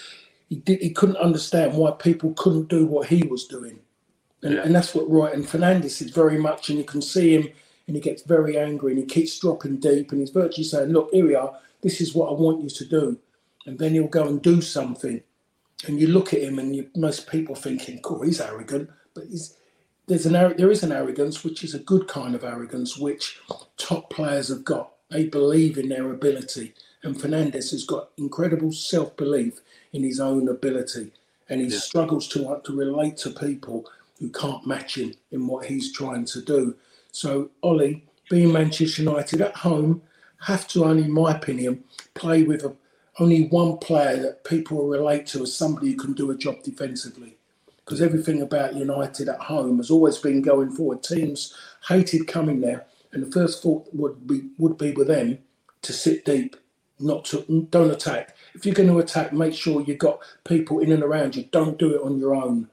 [0.50, 3.78] he did he couldn't understand why people couldn't do what he was doing,
[4.42, 4.62] and, yeah.
[4.62, 6.68] and that's what Roy and Fernandes is very much.
[6.68, 7.48] And you can see him,
[7.86, 11.08] and he gets very angry, and he keeps dropping deep, and he's virtually saying, "Look,
[11.12, 11.56] here we are.
[11.82, 13.18] This is what I want you to do,"
[13.64, 15.22] and then he'll go and do something,
[15.86, 19.56] and you look at him, and you, most people thinking, "Cool, he's arrogant," but he's
[20.08, 23.38] there's an there is an arrogance which is a good kind of arrogance which
[23.76, 24.90] top players have got.
[25.10, 29.60] They believe in their ability, and Fernandes has got incredible self belief
[29.92, 31.12] in his own ability,
[31.48, 31.78] and he yeah.
[31.78, 33.86] struggles to uh, to relate to people
[34.18, 36.74] who can't match him in what he's trying to do.
[37.12, 40.02] So Ollie, being Manchester United at home,
[40.40, 42.74] have to only, in my opinion, play with a,
[43.18, 46.62] only one player that people will relate to as somebody who can do a job
[46.62, 47.36] defensively
[47.90, 51.02] because everything about United at home has always been going forward.
[51.02, 51.52] Teams
[51.88, 55.38] hated coming there, and the first thought would be would be with them
[55.82, 56.56] to sit deep,
[57.00, 58.36] not to don't attack.
[58.54, 61.44] If you're going to attack, make sure you've got people in and around you.
[61.50, 62.68] Don't do it on your own,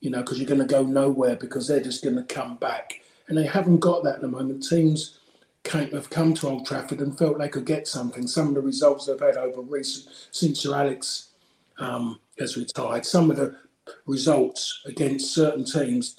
[0.00, 3.00] you know, because you're going to go nowhere because they're just going to come back,
[3.28, 4.66] and they haven't got that at the moment.
[4.66, 5.18] Teams
[5.64, 8.26] came, have come to Old Trafford and felt they could get something.
[8.26, 11.28] Some of the results they've had over recent since Sir Alex
[11.78, 13.56] um, has retired, some of the
[14.06, 16.16] results against certain teams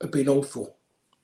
[0.00, 0.76] have been awful.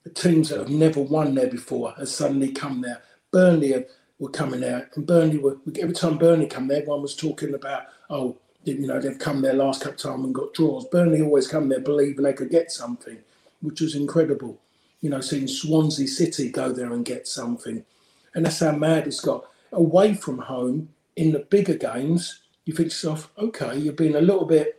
[0.05, 3.03] The teams that have never won there before have suddenly come there.
[3.31, 3.85] Burnley
[4.23, 7.87] were coming out, and Burnley were every time Burnley come there, everyone was talking about,
[8.09, 10.87] oh, you know, they've come there last couple of times and got draws.
[10.87, 13.19] Burnley always come there believing they could get something,
[13.61, 14.61] which was incredible.
[15.01, 17.85] You know, seeing Swansea City go there and get something,
[18.35, 19.45] and that's how mad it's got.
[19.73, 24.21] Away from home in the bigger games, you think to yourself, okay, you're being a
[24.21, 24.79] little bit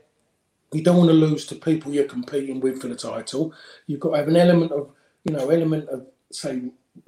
[0.74, 3.54] you don't want to lose to people you're competing with for the title.
[3.86, 4.90] You've got to have an element of,
[5.24, 6.64] you know, element of say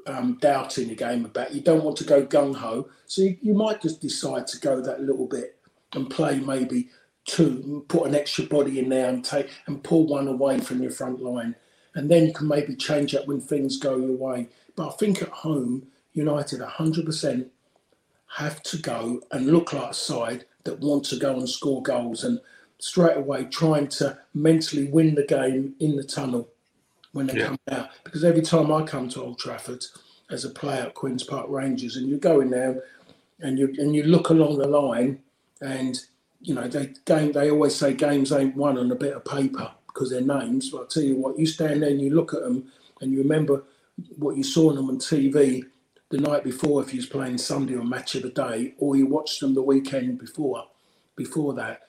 [0.08, 1.54] um, doubt in the game about.
[1.54, 4.82] You don't want to go gung ho, so you, you, might just decide to go
[4.82, 5.58] that little bit
[5.94, 6.90] and play maybe
[7.26, 10.92] two, put an extra body in there and take and pull one away from your
[10.92, 11.56] front line,
[11.96, 14.48] and then you can maybe change up when things go your way.
[14.76, 17.48] But I think at home, United 100%
[18.28, 22.24] have to go and look like a side that want to go and score goals
[22.24, 22.40] and
[22.80, 26.50] straight away trying to mentally win the game in the tunnel
[27.16, 27.48] when they yeah.
[27.48, 27.90] come out.
[28.04, 29.86] Because every time I come to Old Trafford
[30.30, 32.84] as a player at Queen's Park Rangers, and you go in there
[33.40, 35.20] and you and you look along the line,
[35.62, 35.98] and
[36.42, 39.72] you know they game they always say games ain't won on a bit of paper
[39.88, 40.70] because they're names.
[40.70, 43.20] But I tell you what, you stand there and you look at them and you
[43.20, 43.64] remember
[44.18, 45.64] what you saw them on TV
[46.10, 49.08] the night before if you was playing Sunday or match of the day, or you
[49.08, 50.68] watched them the weekend before
[51.16, 51.84] before that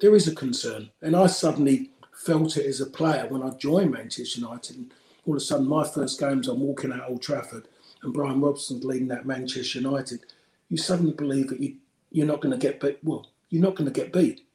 [0.00, 0.90] there is a concern.
[1.02, 1.90] And I suddenly
[2.24, 4.76] felt it as a player when I joined Manchester United.
[4.76, 4.94] And
[5.26, 7.68] all of a sudden, my first games, I'm walking out Old Trafford
[8.02, 10.20] and Brian Robson's leading that Manchester United.
[10.68, 11.76] You suddenly believe that you,
[12.10, 12.98] you're not going to get beat.
[13.02, 14.46] Well, you're not going to get beat.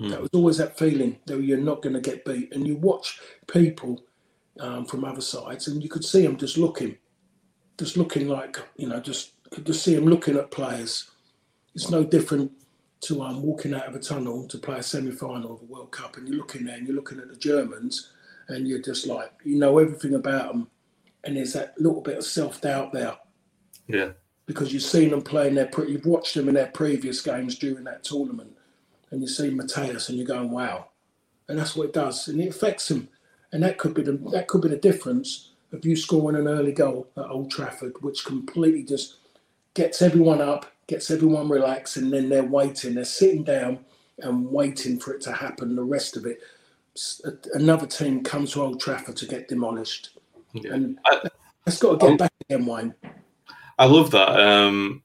[0.00, 0.10] Mm.
[0.10, 2.52] That was always that feeling that you're not going to get beat.
[2.54, 4.02] And you watch people
[4.60, 6.96] um, from other sides and you could see them just looking,
[7.78, 11.10] just looking like, you know, just could just see them looking at players.
[11.74, 12.52] It's no different
[13.04, 16.16] to um, walking out of a tunnel to play a semi-final of a World Cup,
[16.16, 18.10] and you're looking there and you're looking at the Germans,
[18.48, 20.68] and you're just like, you know everything about them,
[21.24, 23.16] and there's that little bit of self-doubt there.
[23.86, 24.10] Yeah.
[24.46, 27.84] Because you've seen them playing their, pre- you've watched them in their previous games during
[27.84, 28.56] that tournament,
[29.10, 30.88] and you see Matthäus, and you're going, wow,
[31.48, 33.08] and that's what it does, and it affects them,
[33.52, 36.72] and that could be the that could be the difference of you scoring an early
[36.72, 39.16] goal at Old Trafford, which completely just
[39.74, 42.94] gets everyone up gets everyone relaxed, and then they're waiting.
[42.94, 43.84] They're sitting down
[44.18, 45.76] and waiting for it to happen.
[45.76, 46.40] The rest of it,
[47.54, 50.18] another team comes to Old Trafford to get demolished,
[50.52, 50.74] yeah.
[50.74, 51.28] and I,
[51.64, 52.94] that's got to get back again, Wayne.
[53.78, 54.40] I love that.
[54.40, 55.02] Um,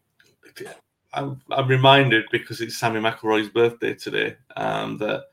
[1.14, 5.24] I'm, I'm, reminded because it's Sammy McIlroy's birthday today um, that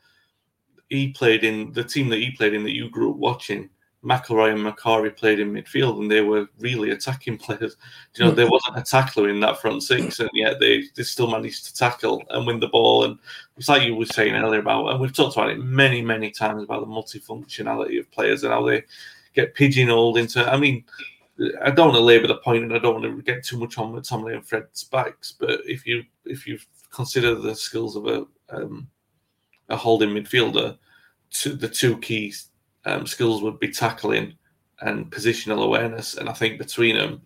[0.89, 3.69] he played in the team that he played in that you grew up watching
[4.07, 7.77] McIlroy and Macari played in midfield, and they were really attacking players.
[8.15, 11.29] You know, there wasn't a tackler in that front six, and yet they, they still
[11.29, 13.05] managed to tackle and win the ball.
[13.05, 13.19] And
[13.57, 16.63] it's like you were saying earlier about, and we've talked about it many, many times
[16.63, 18.85] about the multifunctionality of players and how they
[19.35, 20.49] get pigeonholed into.
[20.49, 20.85] I mean,
[21.63, 23.77] I don't want to labour the point, and I don't want to get too much
[23.77, 25.35] on with Tomley and Fred's backs.
[25.39, 26.59] But if you if you
[26.93, 28.89] consider the skills of a um,
[29.69, 30.79] a holding midfielder,
[31.29, 32.51] to the two keys
[32.87, 34.35] um, skills would be tackling
[34.81, 36.17] and positional awareness.
[36.17, 37.23] And I think between them,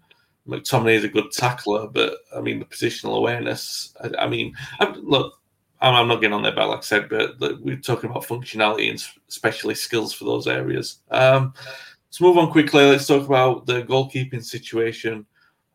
[0.48, 3.94] McTominay is a good tackler, but I mean the positional awareness.
[4.02, 5.34] I, I mean, I, look,
[5.80, 8.90] I'm, I'm, not getting on there, but like I said, but we're talking about functionality
[8.90, 11.00] and especially skills for those areas.
[11.10, 11.54] Um,
[12.08, 12.84] let's move on quickly.
[12.84, 15.26] Let's talk about the goalkeeping situation.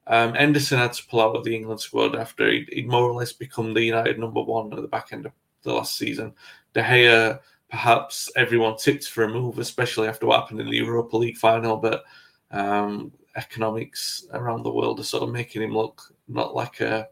[0.08, 3.14] Um, Henderson had to pull out of the England squad after he'd, he'd, more or
[3.14, 5.32] less become the United number one at the back end of
[5.64, 6.34] the last season.
[6.74, 7.40] De Gea,
[7.76, 11.76] perhaps everyone tipped for a move, especially after what happened in the Europa League final,
[11.76, 12.06] but
[12.52, 17.06] um, economics around the world are sort of making him look not like a,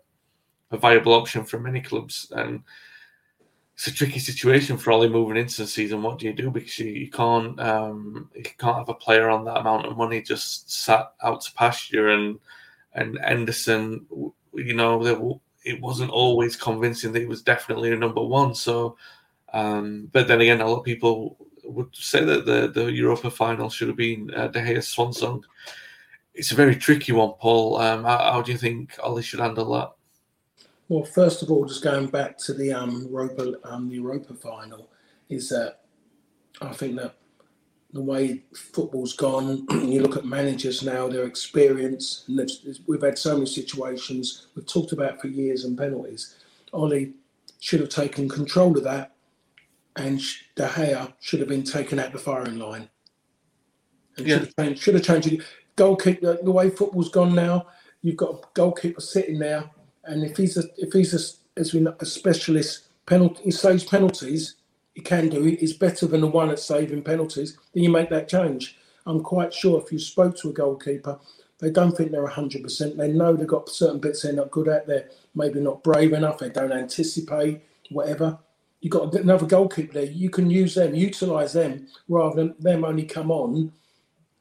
[0.71, 2.31] a viable option for many clubs.
[2.33, 2.63] And
[3.73, 6.01] it's a tricky situation for Ollie moving into the season.
[6.01, 6.49] What do you do?
[6.49, 10.21] Because you, you can't um, you can't have a player on that amount of money
[10.21, 12.39] just sat out to pasture and
[12.93, 14.05] and Henderson,
[14.53, 18.55] you know, it wasn't always convincing that he was definitely a number one.
[18.55, 18.95] So,
[19.53, 23.69] um, but then again, a lot of people would say that the, the Europa final
[23.69, 25.45] should have been uh, De Gea's swan song.
[26.33, 27.77] It's a very tricky one, Paul.
[27.77, 29.91] Um, how, how, do you think Ollie should handle that?
[30.89, 34.89] Well, first of all, just going back to the um, Europa, um, the Europa final,
[35.29, 35.81] is that
[36.61, 37.15] I think that
[37.93, 39.65] the way football's gone.
[39.71, 42.51] you look at managers now; their experience, and
[42.87, 46.35] we've had so many situations we've talked about for years and penalties.
[46.73, 47.13] Ollie
[47.59, 49.12] should have taken control of that,
[49.95, 50.19] and
[50.55, 52.89] De Gea should have been taken out the firing line.
[54.17, 54.35] And yeah.
[54.35, 54.81] should have changed.
[54.81, 55.41] Should have changed it.
[55.75, 56.37] Goalkeeper.
[56.41, 57.67] The way football's gone now,
[58.01, 59.69] you've got a goalkeeper sitting there,
[60.05, 63.83] and if he's a if he's a as we know, a specialist penalty, he saves
[63.83, 64.55] penalties
[64.93, 68.09] he can do it is better than the one at saving penalties, then you make
[68.09, 68.77] that change.
[69.05, 71.19] I'm quite sure if you spoke to a goalkeeper,
[71.59, 72.97] they don't think they're 100%.
[72.97, 74.85] They know they've got certain bits they're not good at.
[74.85, 76.39] They're maybe not brave enough.
[76.39, 78.37] They don't anticipate, whatever.
[78.83, 80.03] You've got another goalkeeper there.
[80.03, 83.71] You can use them, utilise them, rather than them only come on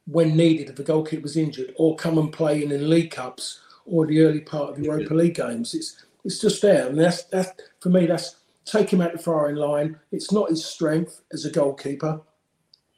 [0.07, 3.61] when needed if a goalkeeper was injured or come and play in, in League Cups
[3.87, 5.74] or the early part of Europa League games.
[5.74, 6.88] It's it's just there.
[6.88, 9.98] And that's, that's for me, that's take him out the firing line.
[10.11, 12.20] It's not his strength as a goalkeeper.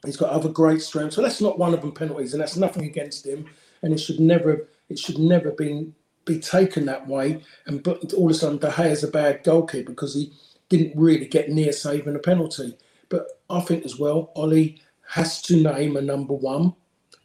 [0.06, 1.14] He's got other great strengths.
[1.14, 3.44] So that's not one of them penalties, and that's nothing against him.
[3.82, 7.42] And it should never, it should never been be taken that way.
[7.66, 10.32] And but all of a sudden, De Gea is a bad goalkeeper because he
[10.76, 12.76] didn't really get near saving a penalty.
[13.08, 16.74] But I think as well, Ollie has to name a number one.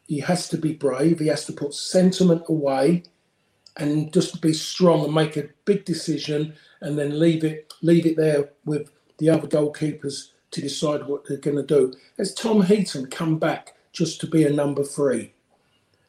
[0.07, 1.19] He has to be brave.
[1.19, 3.03] He has to put sentiment away
[3.77, 8.17] and just be strong and make a big decision and then leave it leave it
[8.17, 11.93] there with the other goalkeepers to decide what they're going to do.
[12.17, 15.33] Has Tom Heaton come back just to be a number three?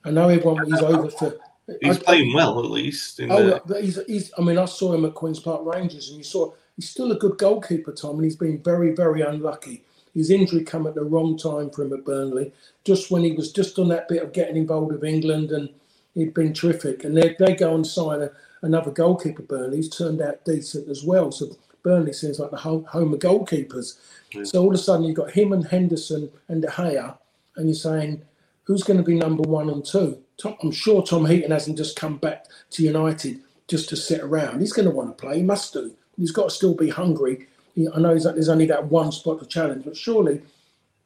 [0.05, 1.37] I know everyone he's over for.
[1.81, 3.21] He's I, playing well, at least.
[3.29, 3.81] oh, the...
[3.81, 4.33] he's, he's.
[4.37, 7.19] I mean, I saw him at Queens Park Rangers, and you saw he's still a
[7.19, 9.85] good goalkeeper, Tom, and he's been very, very unlucky.
[10.15, 12.53] His injury come at the wrong time for him at Burnley,
[12.85, 15.69] just when he was just on that bit of getting involved with England, and
[16.15, 17.05] he'd been terrific.
[17.05, 18.31] And they they go and sign a,
[18.63, 21.31] another goalkeeper, Burnley's turned out decent as well.
[21.31, 23.99] So Burnley seems like the home of goalkeepers.
[24.33, 24.45] Yeah.
[24.45, 27.15] So all of a sudden you've got him and Henderson and De Gea,
[27.57, 28.23] and you're saying,
[28.65, 30.19] who's going to be number one and two?
[30.39, 34.61] Tom, I'm sure Tom Heaton hasn't just come back to United just to sit around.
[34.61, 35.37] He's going to want to play.
[35.37, 35.95] He must do.
[36.17, 37.47] He's got to still be hungry.
[37.95, 40.43] I know there's only that one spot to challenge, but surely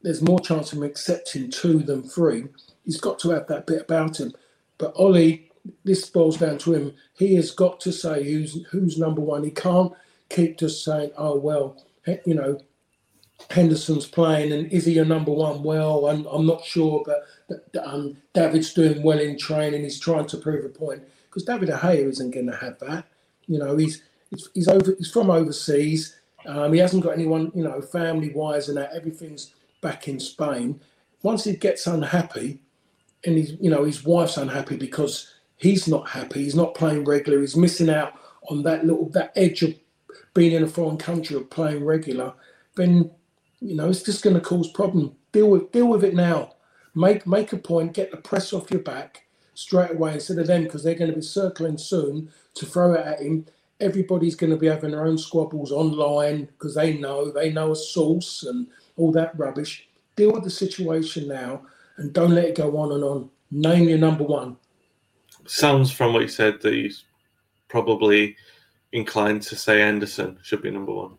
[0.02, 2.44] there's more chance of him accepting two than three.
[2.84, 4.32] He's got to have that bit about him.
[4.78, 5.50] But Ollie,
[5.84, 6.94] this boils down to him.
[7.16, 9.44] He has got to say who's who's number one.
[9.44, 9.92] He can't
[10.28, 11.82] keep just saying, "Oh well,
[12.26, 12.60] you know,
[13.50, 15.62] Henderson's playing, and is he a number one?
[15.62, 19.82] Well, I'm, I'm not sure, but um, David's doing well in training.
[19.82, 23.06] He's trying to prove a point because David De isn't going to have that.
[23.46, 24.02] You know, he's
[24.54, 24.94] he's, over.
[24.98, 26.16] He's from overseas.
[26.46, 28.92] Um, he hasn't got anyone, you know, family wise and that.
[28.94, 30.80] Everything's back in Spain.
[31.22, 32.60] Once he gets unhappy,
[33.24, 36.42] and he's, you know, his wife's unhappy because he's not happy.
[36.44, 37.40] He's not playing regular.
[37.40, 38.14] He's missing out
[38.50, 39.74] on that little that edge of
[40.34, 42.34] being in a foreign country or playing regular.
[42.76, 43.10] Then
[43.60, 45.16] you know it's just going to cause problem.
[45.32, 46.54] Deal with deal with it now.
[46.94, 47.94] Make make a point.
[47.94, 51.16] Get the press off your back straight away instead of them because they're going to
[51.16, 53.46] be circling soon to throw it at him.
[53.80, 57.76] Everybody's going to be having their own squabbles online because they know they know a
[57.76, 59.88] source and all that rubbish.
[60.16, 61.62] Deal with the situation now
[61.96, 63.30] and don't let it go on and on.
[63.50, 64.56] Name your number one
[65.46, 67.04] sounds from what you said that he's
[67.68, 68.36] probably
[68.92, 71.16] inclined to say Henderson should be number one.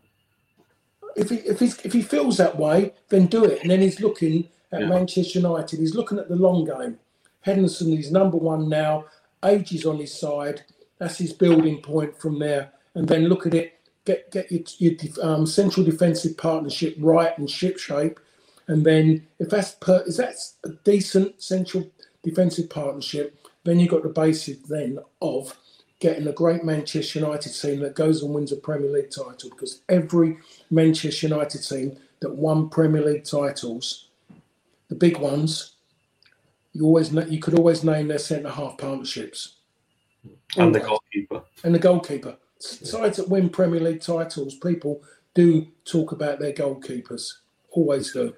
[1.16, 3.62] If he if, he's, if he feels that way, then do it.
[3.62, 4.86] And then he's looking at yeah.
[4.86, 5.78] Manchester United.
[5.78, 6.98] He's looking at the long game.
[7.40, 9.06] Henderson is number one now.
[9.44, 10.64] Age is on his side.
[10.98, 12.72] That's his building point from there.
[12.94, 13.80] And then look at it.
[14.04, 18.20] Get get your, your um, central defensive partnership right and ship shape.
[18.68, 21.90] And then if that's per, that a decent central
[22.22, 25.56] defensive partnership, then you've got the basis then of
[25.98, 29.80] getting a great Manchester United team that goes and wins a Premier League title because
[29.88, 30.38] every
[30.70, 34.08] Manchester United team that won Premier League titles,
[34.88, 35.72] the big ones,
[36.72, 39.55] you always you could always name their centre half partnerships.
[40.56, 41.42] And the goalkeeper.
[41.64, 42.36] And the goalkeeper.
[42.58, 45.02] Sides that win Premier League titles, people
[45.34, 47.30] do talk about their goalkeepers.
[47.70, 48.34] Always do.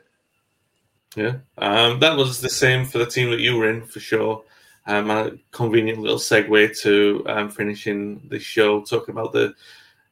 [1.17, 4.45] Yeah, um, that was the same for the team that you were in for sure.
[4.87, 9.55] Um, a convenient little segue to um, finishing the show, talking about the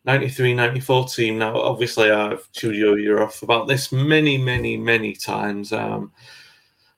[0.04, 1.38] 93 94 team.
[1.38, 5.72] Now, obviously, I've chewed your ear off about this many, many, many times.
[5.72, 6.12] Um,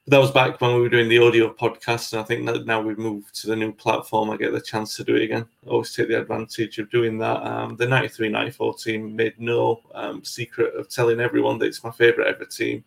[0.08, 2.80] that was back when we were doing the audio podcast, and I think that now
[2.80, 4.30] we've moved to the new platform.
[4.30, 5.46] I get the chance to do it again.
[5.66, 7.46] I always take the advantage of doing that.
[7.46, 11.90] Um, the 93 94 team made no um, secret of telling everyone that it's my
[11.90, 12.84] favourite ever team.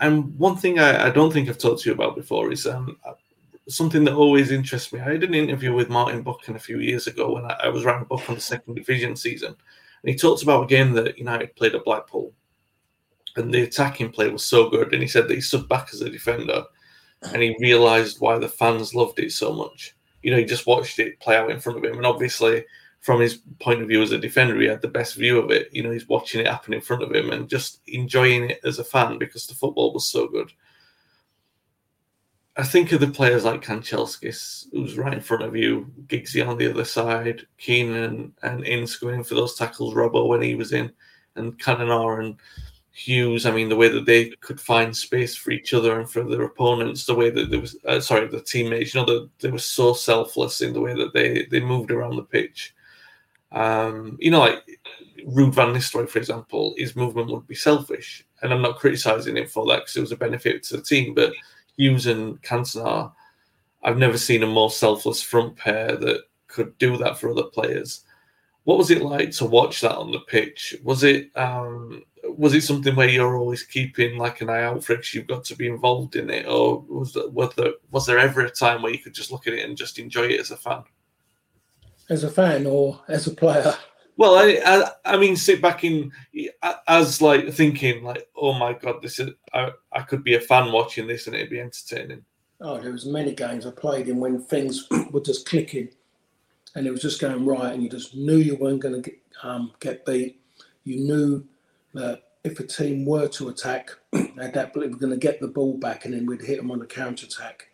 [0.00, 2.96] And one thing I, I, don't think I've talked to you about before is um,
[3.68, 5.00] something that always interests me.
[5.00, 7.84] I did an interview with Martin Buchan a few years ago when I, I was
[7.84, 9.56] writing a book on the second division season.
[10.02, 12.32] And he talked about a game that United played at Blackpool
[13.36, 14.92] and the attacking play was so good.
[14.92, 16.64] And he said that he stood back as a defender,
[17.22, 19.94] and he realised why the fans loved it so much.
[20.22, 22.64] You know, he just watched it play out in front of him, and obviously,
[23.00, 25.68] from his point of view as a defender, he had the best view of it.
[25.72, 28.78] You know, he's watching it happen in front of him and just enjoying it as
[28.78, 30.52] a fan because the football was so good.
[32.56, 36.58] I think of the players like Kanchelskis, who's right in front of you, Giggsy on
[36.58, 40.92] the other side, Keano and Ince going for those tackles, Robbo when he was in,
[41.36, 42.36] and Cantona and
[42.92, 43.46] Hughes.
[43.46, 46.42] I mean, the way that they could find space for each other and for their
[46.42, 49.58] opponents, the way that there was, uh, sorry, the teammates, you know, that they were
[49.58, 52.74] so selfless in the way that they they moved around the pitch.
[53.52, 54.62] Um, you know, like
[55.26, 59.46] Ruud van Nistelrooy, for example, his movement would be selfish, and I'm not criticizing him
[59.46, 61.14] for that because it was a benefit to the team.
[61.14, 61.32] But
[61.76, 63.12] Hughes and Cantona,
[63.82, 68.04] I've never seen a more selfless front pair that could do that for other players.
[68.70, 70.76] What was it like to watch that on the pitch?
[70.84, 74.92] Was it um, was it something where you're always keeping like an eye out for
[74.92, 78.06] it because you've got to be involved in it, or was there, was there was
[78.06, 80.38] there ever a time where you could just look at it and just enjoy it
[80.38, 80.84] as a fan?
[82.10, 83.74] As a fan or as a player?
[84.16, 86.12] Well, I, I, I mean, sit back in
[86.86, 90.70] as like thinking like, oh my god, this is I, I could be a fan
[90.70, 92.24] watching this and it'd be entertaining.
[92.60, 95.88] Oh, there was many games I played in when things were just clicking,
[96.74, 99.20] and it was just going right, and you just knew you weren't going to get,
[99.42, 100.40] um, get beat.
[100.84, 101.44] You knew
[101.94, 105.40] that if a team were to attack, at that point, we were going to get
[105.40, 107.68] the ball back and then we'd hit them on a counter attack.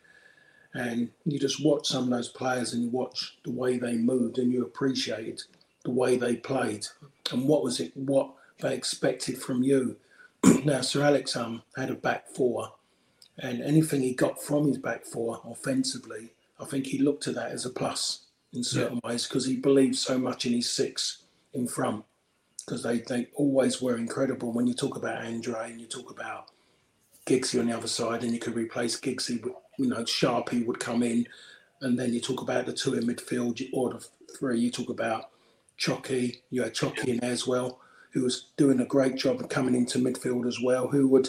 [0.74, 4.38] And you just watch some of those players and you watch the way they moved
[4.38, 5.42] and you appreciated
[5.84, 6.84] the way they played
[7.32, 8.30] and what was it, what
[8.60, 9.96] they expected from you.
[10.64, 12.72] now, Sir Alex um, had a back four,
[13.38, 17.52] and anything he got from his back four offensively, I think he looked at that
[17.52, 18.25] as a plus
[18.56, 19.10] in certain yeah.
[19.10, 21.22] ways because he believed so much in his six
[21.54, 22.04] in front
[22.64, 24.52] because they, they always were incredible.
[24.52, 26.50] When you talk about Andrei and you talk about
[27.26, 30.80] Giggsy on the other side, and you could replace Giggsy with, you know, Sharpie would
[30.80, 31.26] come in,
[31.80, 35.30] and then you talk about the two in midfield, or the three, you talk about
[35.76, 37.80] Chucky, you had Chucky in there as well,
[38.12, 41.28] who was doing a great job of coming into midfield as well, who would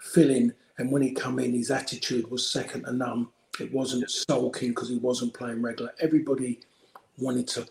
[0.00, 0.54] fill in.
[0.78, 3.28] And when he come in, his attitude was second to none.
[3.60, 5.92] It wasn't sulking because he wasn't playing regular.
[6.00, 6.60] Everybody
[7.18, 7.66] wanted to.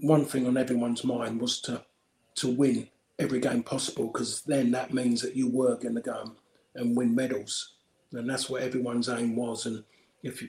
[0.00, 1.82] One thing on everyone's mind was to
[2.36, 6.32] to win every game possible because then that means that you were going to go
[6.74, 7.74] and win medals,
[8.12, 9.66] and that's what everyone's aim was.
[9.66, 9.84] And
[10.22, 10.48] if you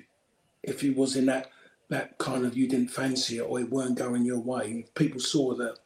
[0.63, 1.51] if you was in that
[1.89, 5.53] that kind of you didn't fancy it or it weren't going your way, people saw
[5.55, 5.77] that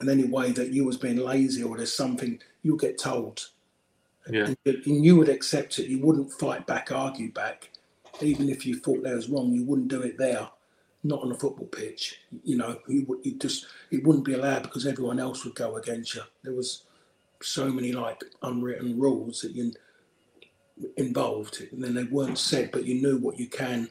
[0.00, 3.48] in any way that you was being lazy or there's something you'll get told.
[4.28, 4.46] Yeah.
[4.46, 5.86] And, and you would accept it.
[5.86, 7.70] You wouldn't fight back, argue back.
[8.20, 10.48] Even if you thought that was wrong, you wouldn't do it there
[11.06, 12.20] not on a football pitch.
[12.44, 15.76] You know, you, would you just it wouldn't be allowed because everyone else would go
[15.76, 16.22] against you.
[16.42, 16.82] There was
[17.42, 19.72] so many like unwritten rules that you
[20.96, 23.88] involved, and then they weren't said, but you knew what you can,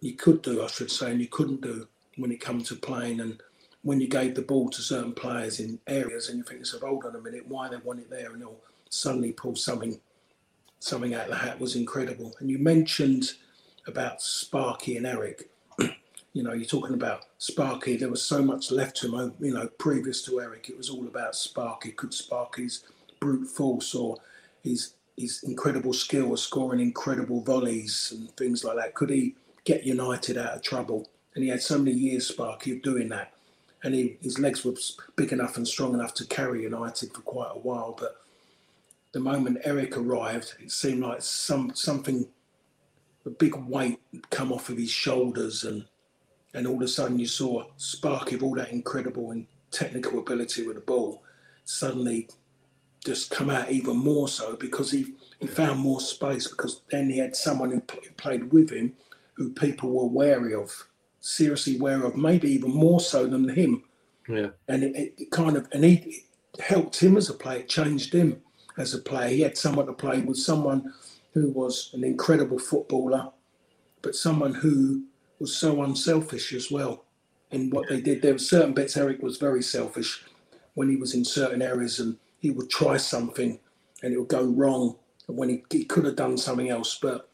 [0.00, 3.20] you could do, I should say, and you couldn't do when it comes to playing.
[3.20, 3.40] And
[3.82, 7.04] when you gave the ball to certain players in areas, and you think, "So hold
[7.04, 10.00] on a minute, why they want it there?" and they'll suddenly pull something
[10.78, 12.36] something out of the hat was incredible.
[12.38, 13.32] And you mentioned
[13.86, 15.50] about Sparky and Eric
[16.36, 17.96] you know, you're talking about Sparky.
[17.96, 20.68] There was so much left to him, oh, you know, previous to Eric.
[20.68, 21.92] It was all about Sparky.
[21.92, 22.84] Could Sparky's
[23.20, 24.18] brute force or
[24.62, 28.92] his his incredible skill of scoring incredible volleys and things like that?
[28.92, 29.34] Could he
[29.64, 31.08] get United out of trouble?
[31.34, 33.32] And he had so many years, Sparky, of doing that.
[33.82, 34.74] And he, his legs were
[35.16, 37.96] big enough and strong enough to carry United for quite a while.
[37.98, 38.16] But
[39.12, 42.28] the moment Eric arrived, it seemed like some something,
[43.26, 43.98] a big weight
[44.30, 45.84] come off of his shoulders and
[46.54, 50.66] and all of a sudden you saw Sparky of all that incredible and technical ability
[50.66, 51.22] with the ball
[51.64, 52.28] suddenly
[53.04, 57.18] just come out even more so because he, he found more space because then he
[57.18, 57.80] had someone who
[58.16, 58.94] played with him
[59.34, 60.72] who people were wary of,
[61.20, 63.84] seriously wary of, maybe even more so than him.
[64.28, 64.48] Yeah.
[64.66, 66.24] And it, it kind of, and he
[66.58, 68.40] helped him as a player, it changed him
[68.78, 69.28] as a player.
[69.28, 70.92] He had someone to play with, someone
[71.36, 73.30] who was an incredible footballer,
[74.00, 75.04] but someone who
[75.38, 77.04] was so unselfish as well
[77.50, 78.22] in what they did.
[78.22, 80.24] There were certain bits Eric was very selfish
[80.74, 83.60] when he was in certain areas and he would try something
[84.02, 84.96] and it would go wrong
[85.28, 86.98] And when he, he could have done something else.
[87.02, 87.28] But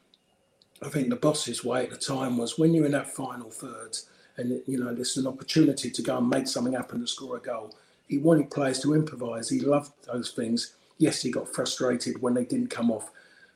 [0.83, 3.99] I think the boss's way at the time was when you're in that final third
[4.37, 7.41] and you know there's an opportunity to go and make something happen and score a
[7.41, 7.77] goal.
[8.09, 9.49] He wanted players to improvise.
[9.51, 10.75] He loved those things.
[10.99, 13.11] Yes, he got frustrated when they didn't come off,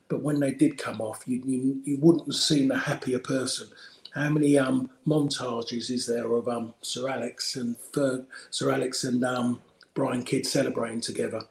[0.09, 3.67] but when they did come off, you you, you wouldn't have seen a happier person.
[4.13, 9.23] How many um, montages is there of um, Sir Alex and Ferg, Sir Alex and
[9.23, 9.61] um,
[9.93, 11.41] Brian Kidd celebrating together?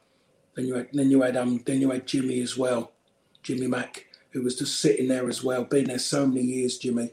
[0.55, 2.93] Then you had then you had um then you had Jimmy as well,
[3.43, 7.11] Jimmy Mack, who was just sitting there as well, been there so many years, Jimmy,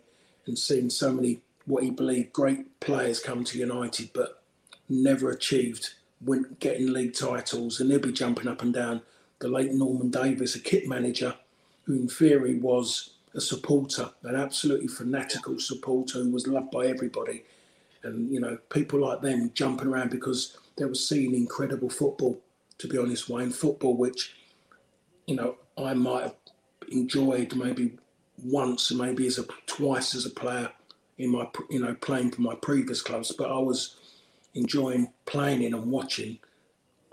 [0.47, 4.43] and seeing so many what he believed great players come to United, but
[4.89, 9.01] never achieved when getting league titles, and he'll be jumping up and down.
[9.43, 11.35] The late Norman Davies, a kit manager,
[11.83, 17.43] who in theory was a supporter, an absolutely fanatical supporter who was loved by everybody.
[18.03, 22.39] And, you know, people like them jumping around because they were seeing incredible football,
[22.77, 23.49] to be honest, Wayne.
[23.49, 24.33] Football, which,
[25.27, 26.35] you know, I might have
[26.89, 27.97] enjoyed maybe
[28.45, 30.71] once, maybe as a twice as a player
[31.17, 33.97] in my, you know, playing for my previous clubs, but I was
[34.53, 36.39] enjoying playing in and watching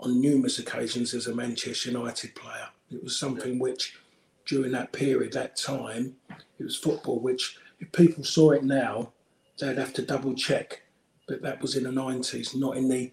[0.01, 2.67] on numerous occasions as a Manchester United player.
[2.91, 3.97] It was something which
[4.45, 6.15] during that period, that time,
[6.59, 9.13] it was football, which if people saw it now,
[9.59, 10.81] they'd have to double check.
[11.27, 13.11] But that was in the nineties, not in the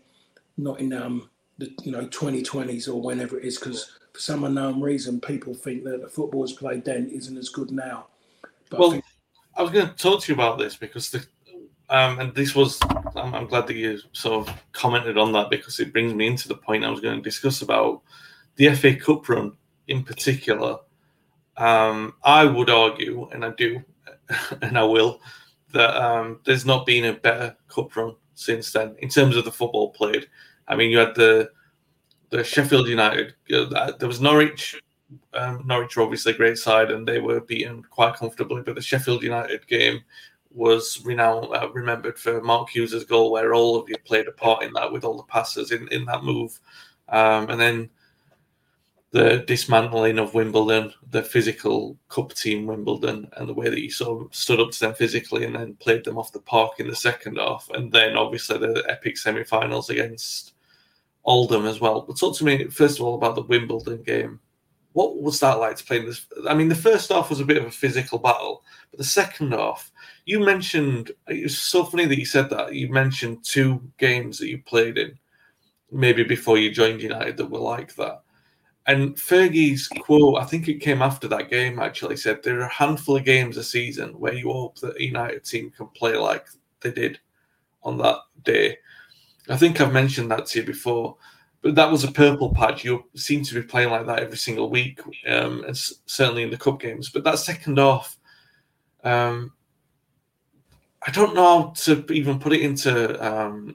[0.57, 4.81] not in um the you know 2020s or whenever it is, because for some unknown
[4.81, 8.07] reason people think that the football's played then isn't as good now.
[8.71, 9.05] But well, I, think-
[9.57, 11.25] I was going to talk to you about this because the
[11.91, 12.79] um, and this was
[13.17, 16.49] I'm, I'm, glad that you sort of commented on that because it brings me into
[16.49, 18.03] the point I was going to discuss about
[18.57, 20.79] the FA Cup run in particular
[21.59, 23.83] um, I would argue, and I do,
[24.63, 25.21] and I will,
[25.73, 29.53] that um, there's not been a better cup run since then in terms of the
[29.53, 30.29] football played.
[30.69, 31.51] I mean, you had the
[32.31, 33.35] the Sheffield United.
[33.49, 34.81] There was Norwich.
[35.33, 38.63] Um, Norwich were obviously a great side, and they were beaten quite comfortably.
[38.63, 40.05] But the Sheffield United game
[40.51, 44.63] was renowned, uh, remembered for Mark Hughes' goal, where all of you played a part
[44.63, 46.59] in that with all the passes in, in that move.
[47.09, 47.91] Um, and then
[49.11, 54.23] the dismantling of Wimbledon, the physical cup team Wimbledon, and the way that he sort
[54.23, 56.97] of stood up to them physically and then played them off the park in the
[56.97, 60.53] second half, and then obviously the epic semi-finals against
[61.25, 62.03] Oldham as well.
[62.03, 64.41] But talk to me first of all about the Wimbledon game.
[64.93, 66.27] What was that like to play in this?
[66.49, 69.53] I mean, the first half was a bit of a physical battle, but the second
[69.53, 69.93] half,
[70.29, 72.75] you mentioned it was so funny that you said that.
[72.75, 75.19] You mentioned two games that you played in,
[75.91, 78.23] maybe before you joined United, that were like that
[78.89, 82.73] and Fergie's quote, I think it came after that game, actually said there are a
[82.73, 86.47] handful of games a season where you hope that a United team can play like
[86.81, 87.21] they did
[87.83, 88.79] on that day.
[89.51, 91.19] I think I've mentioned that to you before,
[91.61, 92.83] but that was a purple patch.
[92.83, 96.57] You seem to be playing like that every single week, um, and certainly in the
[96.57, 97.11] cup games.
[97.11, 98.17] But that second half,
[99.05, 99.53] um,
[101.09, 103.75] I don't know how to even put it into um,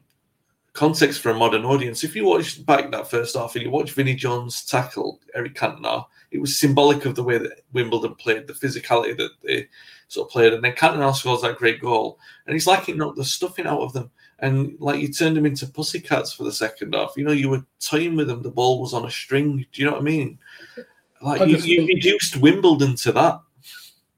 [0.74, 2.04] context for a modern audience.
[2.04, 6.06] If you watch back that first half and you watch Vinnie Jones tackle Eric Cantona,
[6.30, 9.68] it was symbolic of the way that Wimbledon played, the physicality that they
[10.10, 10.54] sort of played.
[10.54, 13.82] And then Cantona scores that great goal, and he's like it knocked the stuffing out
[13.82, 14.12] of them.
[14.38, 17.14] And like you turned them into pussycats for the second half.
[17.18, 18.44] You know, you were toying with them.
[18.44, 19.66] The ball was on a string.
[19.72, 20.38] Do you know what I mean?
[21.20, 23.40] Like I you, you reduced Wimbledon to that.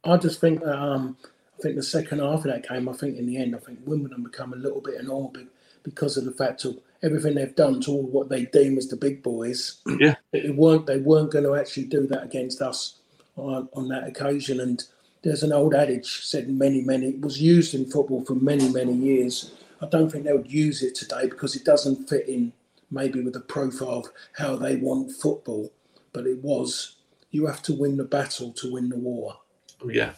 [0.03, 1.15] I just think that um,
[1.57, 2.89] I think the second half of that game.
[2.89, 5.47] I think in the end, I think Wimbledon become a little bit annoying
[5.83, 8.97] because of the fact of everything they've done to all what they deem as the
[8.97, 9.77] big boys.
[9.99, 12.95] Yeah, they weren't they weren't going to actually do that against us
[13.37, 14.59] on, on that occasion.
[14.59, 14.83] And
[15.23, 18.93] there's an old adage said many many it was used in football for many many
[18.93, 19.53] years.
[19.81, 22.51] I don't think they would use it today because it doesn't fit in
[22.91, 25.71] maybe with the profile of how they want football.
[26.11, 26.95] But it was
[27.31, 29.37] you have to win the battle to win the war.
[29.85, 30.13] Yeah,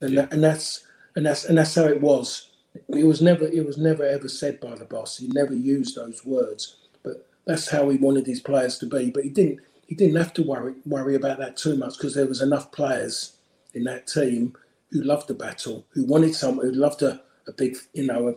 [0.00, 0.86] and That, and that's
[1.16, 2.50] and that's and that's how it was
[2.90, 5.18] it was never it was never ever said by the boss.
[5.18, 9.10] He never used those words, but that's how he wanted his players to be.
[9.10, 12.26] But he didn't he didn't have to worry worry about that too much because there
[12.26, 13.34] was enough players
[13.74, 14.56] in that team
[14.90, 18.34] who loved the battle, who wanted someone who loved a, a big you know a,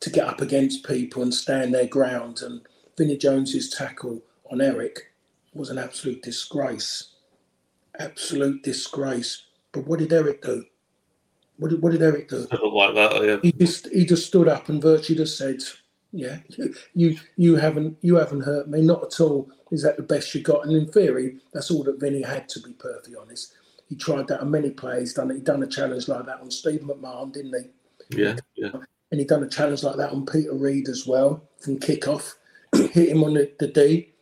[0.00, 2.42] to get up against people and stand their ground.
[2.42, 2.62] And
[2.98, 5.12] Vinnie Jones's tackle on Eric
[5.54, 7.10] was an absolute disgrace.
[7.98, 9.44] Absolute disgrace.
[9.72, 10.64] But what did Eric do?
[11.58, 12.46] What did, what did Eric do?
[12.50, 13.36] like that, yeah.
[13.42, 15.62] He just he just stood up and virtually just said,
[16.10, 16.38] "Yeah,
[16.94, 19.50] you you haven't you haven't hurt me, not at all.
[19.70, 22.60] Is that the best you got?" And in theory, that's all that Vinnie had to
[22.60, 23.54] be perfectly honest.
[23.88, 25.12] He tried that on many players.
[25.12, 25.34] Done it.
[25.34, 28.22] He done a challenge like that on Steve McMahon, didn't he?
[28.22, 28.70] Yeah, yeah.
[29.10, 32.34] And he done a challenge like that on Peter Reid as well from kickoff.
[32.74, 34.14] Hit him on the, the D,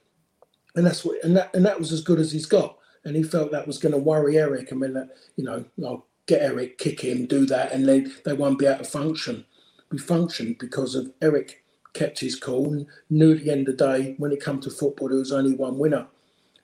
[0.74, 2.76] and that's what and that and that was as good as he's got.
[3.04, 4.72] And he felt that was going to worry Eric.
[4.72, 8.32] I mean, that, you know, I'll get Eric, kick him, do that, and they they
[8.32, 9.44] won't be able to function.
[9.90, 13.84] We functioned because of Eric kept his cool and knew at the end of the
[13.84, 16.06] day when it come to football there was only one winner,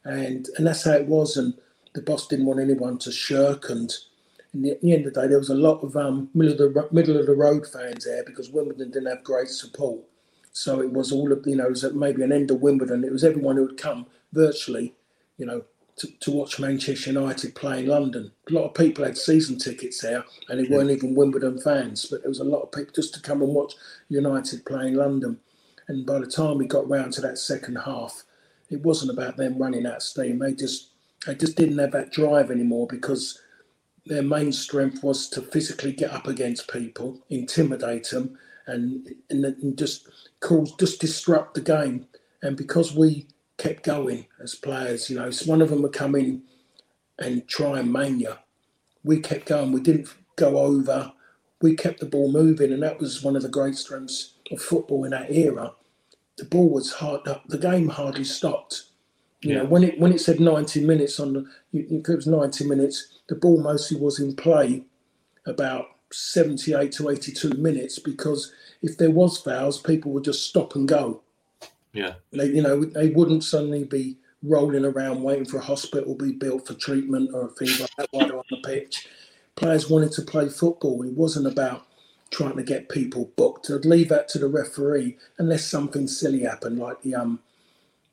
[0.04, 1.36] and and that's how it was.
[1.36, 1.54] And
[1.94, 3.70] the boss didn't want anyone to shirk.
[3.70, 3.92] And,
[4.52, 6.58] and at the end of the day, there was a lot of um, middle of
[6.58, 10.00] the middle of the road fans there because Wimbledon didn't have great support.
[10.52, 13.04] So it was all of you know, it was maybe an end of Wimbledon.
[13.04, 14.94] It was everyone who had come virtually,
[15.38, 15.64] you know,
[15.96, 18.30] to, to watch Manchester United play in London.
[18.50, 22.06] A lot of people had season tickets there, and they weren't even Wimbledon fans.
[22.06, 23.74] But there was a lot of people just to come and watch
[24.08, 25.38] United play in London.
[25.88, 28.24] And by the time we got round to that second half,
[28.70, 30.38] it wasn't about them running out of steam.
[30.38, 30.90] They just
[31.26, 33.40] they just didn't have that drive anymore because
[34.04, 39.78] their main strength was to physically get up against people, intimidate them, and, and, and
[39.78, 40.08] just
[40.40, 42.06] cause just disrupt the game.
[42.42, 43.26] And because we
[43.58, 46.42] kept going as players, you know, so one of them would come in
[47.18, 48.38] and try and mania.
[49.04, 49.72] We kept going.
[49.72, 51.12] We didn't go over.
[51.62, 55.04] We kept the ball moving, and that was one of the great strengths of football
[55.04, 55.72] in that era.
[56.36, 57.22] The ball was hard.
[57.48, 58.84] The game hardly stopped.
[59.40, 59.58] You yeah.
[59.58, 63.08] know, when it when it said 90 minutes on the, it was 90 minutes.
[63.28, 64.84] The ball mostly was in play
[65.46, 68.52] about 78 to 82 minutes because
[68.82, 71.22] if there was fouls, people would just stop and go.
[71.96, 76.24] Yeah, they, you know, they wouldn't suddenly be rolling around waiting for a hospital to
[76.24, 79.08] be built for treatment or things like that while they're on the pitch.
[79.56, 81.02] Players wanted to play football.
[81.02, 81.86] It wasn't about
[82.30, 83.70] trying to get people booked.
[83.70, 87.40] I'd leave that to the referee unless something silly happened, like the um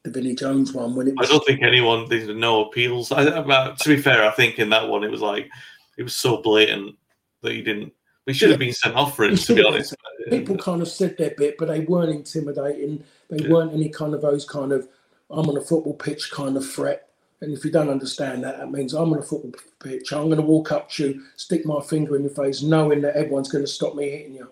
[0.04, 1.30] the Vinnie Jones one when it was...
[1.30, 3.12] I don't think anyone there's no appeals.
[3.12, 5.50] I, to be fair, I think in that one it was like
[5.98, 6.96] it was so blatant
[7.42, 7.94] that he didn't.
[8.26, 9.96] We should have been sent off for it, to be honest.
[10.30, 13.04] People kind of said their bit, but they weren't intimidating.
[13.30, 13.50] They yeah.
[13.50, 14.88] weren't any kind of those kind of
[15.30, 17.10] I'm on a football pitch kind of threat.
[17.42, 19.52] And if you don't understand that, that means I'm on a football
[19.84, 20.14] pitch.
[20.14, 23.18] I'm going to walk up to you, stick my finger in your face, knowing that
[23.18, 24.50] everyone's going to stop me hitting you.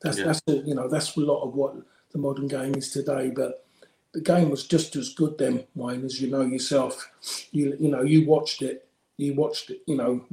[0.00, 0.24] That's yeah.
[0.26, 1.76] that's you know that's a lot of what
[2.12, 3.30] the modern game is today.
[3.34, 3.66] But
[4.12, 7.10] the game was just as good then, Wayne, as you know yourself.
[7.52, 8.88] You you know you watched it,
[9.18, 10.24] you watched it, you know,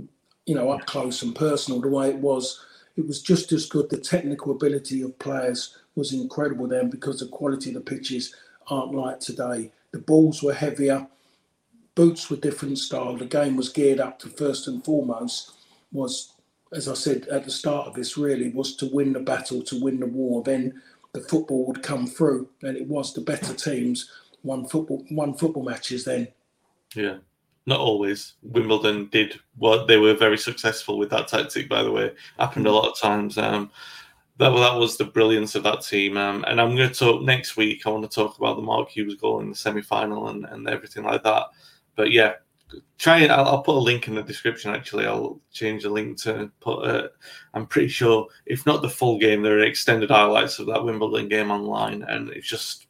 [0.46, 2.66] you know up close and personal the way it was.
[2.98, 3.89] It was just as good.
[3.89, 8.36] The technical ability of players was incredible then because the quality of the pitches
[8.68, 9.72] aren't like today.
[9.92, 11.08] The balls were heavier,
[11.96, 13.16] boots were different style.
[13.18, 15.54] The game was geared up to first and foremost
[15.92, 16.34] was,
[16.74, 19.82] as I said at the start of this, really was to win the battle, to
[19.82, 20.44] win the war.
[20.44, 20.82] Then
[21.14, 24.10] the football would come through, and it was the better teams
[24.44, 26.28] won football won football matches then.
[26.96, 27.18] Yeah,
[27.66, 28.34] not always.
[28.41, 31.70] Wimbledon did what They were very successful with that tactic.
[31.70, 33.38] By the way, happened a lot of times.
[33.38, 33.72] Um,
[34.38, 36.18] that that was the brilliance of that team.
[36.18, 37.86] Um, and I'm going to talk next week.
[37.86, 40.68] I want to talk about the Mark Hughes goal in the semi final and, and
[40.68, 41.43] everything like that.
[41.95, 42.34] But yeah,
[42.97, 46.51] try I'll, I'll, put a link in the description actually i'll change the link to
[46.59, 47.07] put uh,
[47.53, 51.28] i'm pretty sure if not the full game there are extended highlights of that wimbledon
[51.28, 52.88] game online and it's just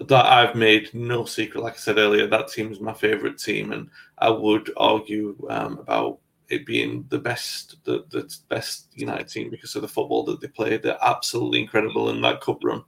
[0.00, 3.72] that i've made no secret like i said earlier that team is my favorite team
[3.72, 3.88] and
[4.18, 6.18] i would argue um, about
[6.48, 10.48] it being the best the, the best united team because of the football that they
[10.48, 12.82] play they're absolutely incredible in that cup run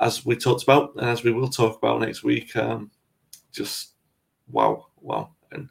[0.00, 2.90] as we talked about and as we will talk about next week um,
[3.54, 3.94] just
[4.50, 5.30] wow, wow.
[5.52, 5.68] And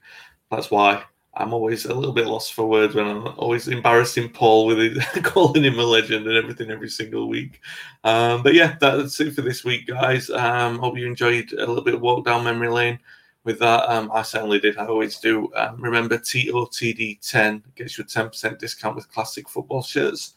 [0.50, 1.04] that's why
[1.36, 4.98] I'm always a little bit lost for words when I'm always embarrassing Paul with it,
[5.24, 7.60] calling him a legend and everything every single week.
[8.04, 10.30] Um, but yeah, that's it for this week, guys.
[10.30, 13.00] Um, hope you enjoyed a little bit of walk down memory lane
[13.46, 13.90] with that.
[13.90, 14.78] Um, I certainly did.
[14.78, 15.52] I always do.
[15.56, 20.36] Um, remember, TOTD10 gets you a 10% discount with classic football shirts.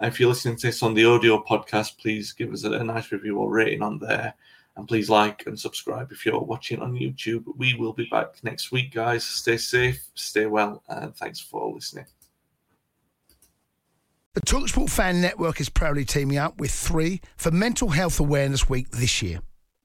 [0.00, 3.10] If you're listening to this on the audio podcast, please give us a, a nice
[3.10, 4.34] review or rating on there.
[4.78, 7.42] And please like and subscribe if you're watching on YouTube.
[7.56, 9.24] We will be back next week, guys.
[9.24, 12.06] Stay safe, stay well, and thanks for listening.
[14.34, 18.88] The Talksport Fan Network is proudly teaming up with three for Mental Health Awareness Week
[18.90, 19.40] this year.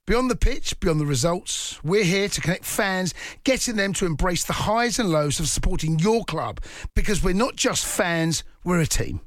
[0.06, 4.44] Beyond the pitch, beyond the results, we're here to connect fans, getting them to embrace
[4.44, 6.60] the highs and lows of supporting your club
[6.94, 9.22] because we're not just fans, we're a team.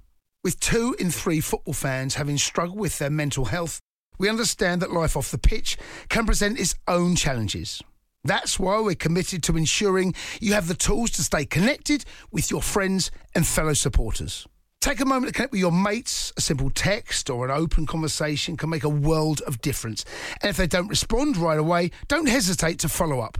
[0.44, 3.80] With two in three football fans having struggled with their mental health,
[4.18, 5.76] We understand that life off the pitch
[6.08, 7.82] can present its own challenges.
[8.24, 12.62] That's why we're committed to ensuring you have the tools to stay connected with your
[12.62, 14.46] friends and fellow supporters.
[14.80, 16.32] Take a moment to connect with your mates.
[16.36, 20.04] A simple text or an open conversation can make a world of difference.
[20.42, 23.38] And if they don't respond right away, don't hesitate to follow up.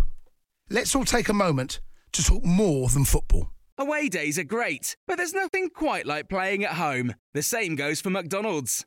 [0.70, 1.81] Let's all take a moment
[2.12, 3.51] to talk more than football.
[3.79, 7.14] Away days are great, but there's nothing quite like playing at home.
[7.35, 8.87] The same goes for McDonald's.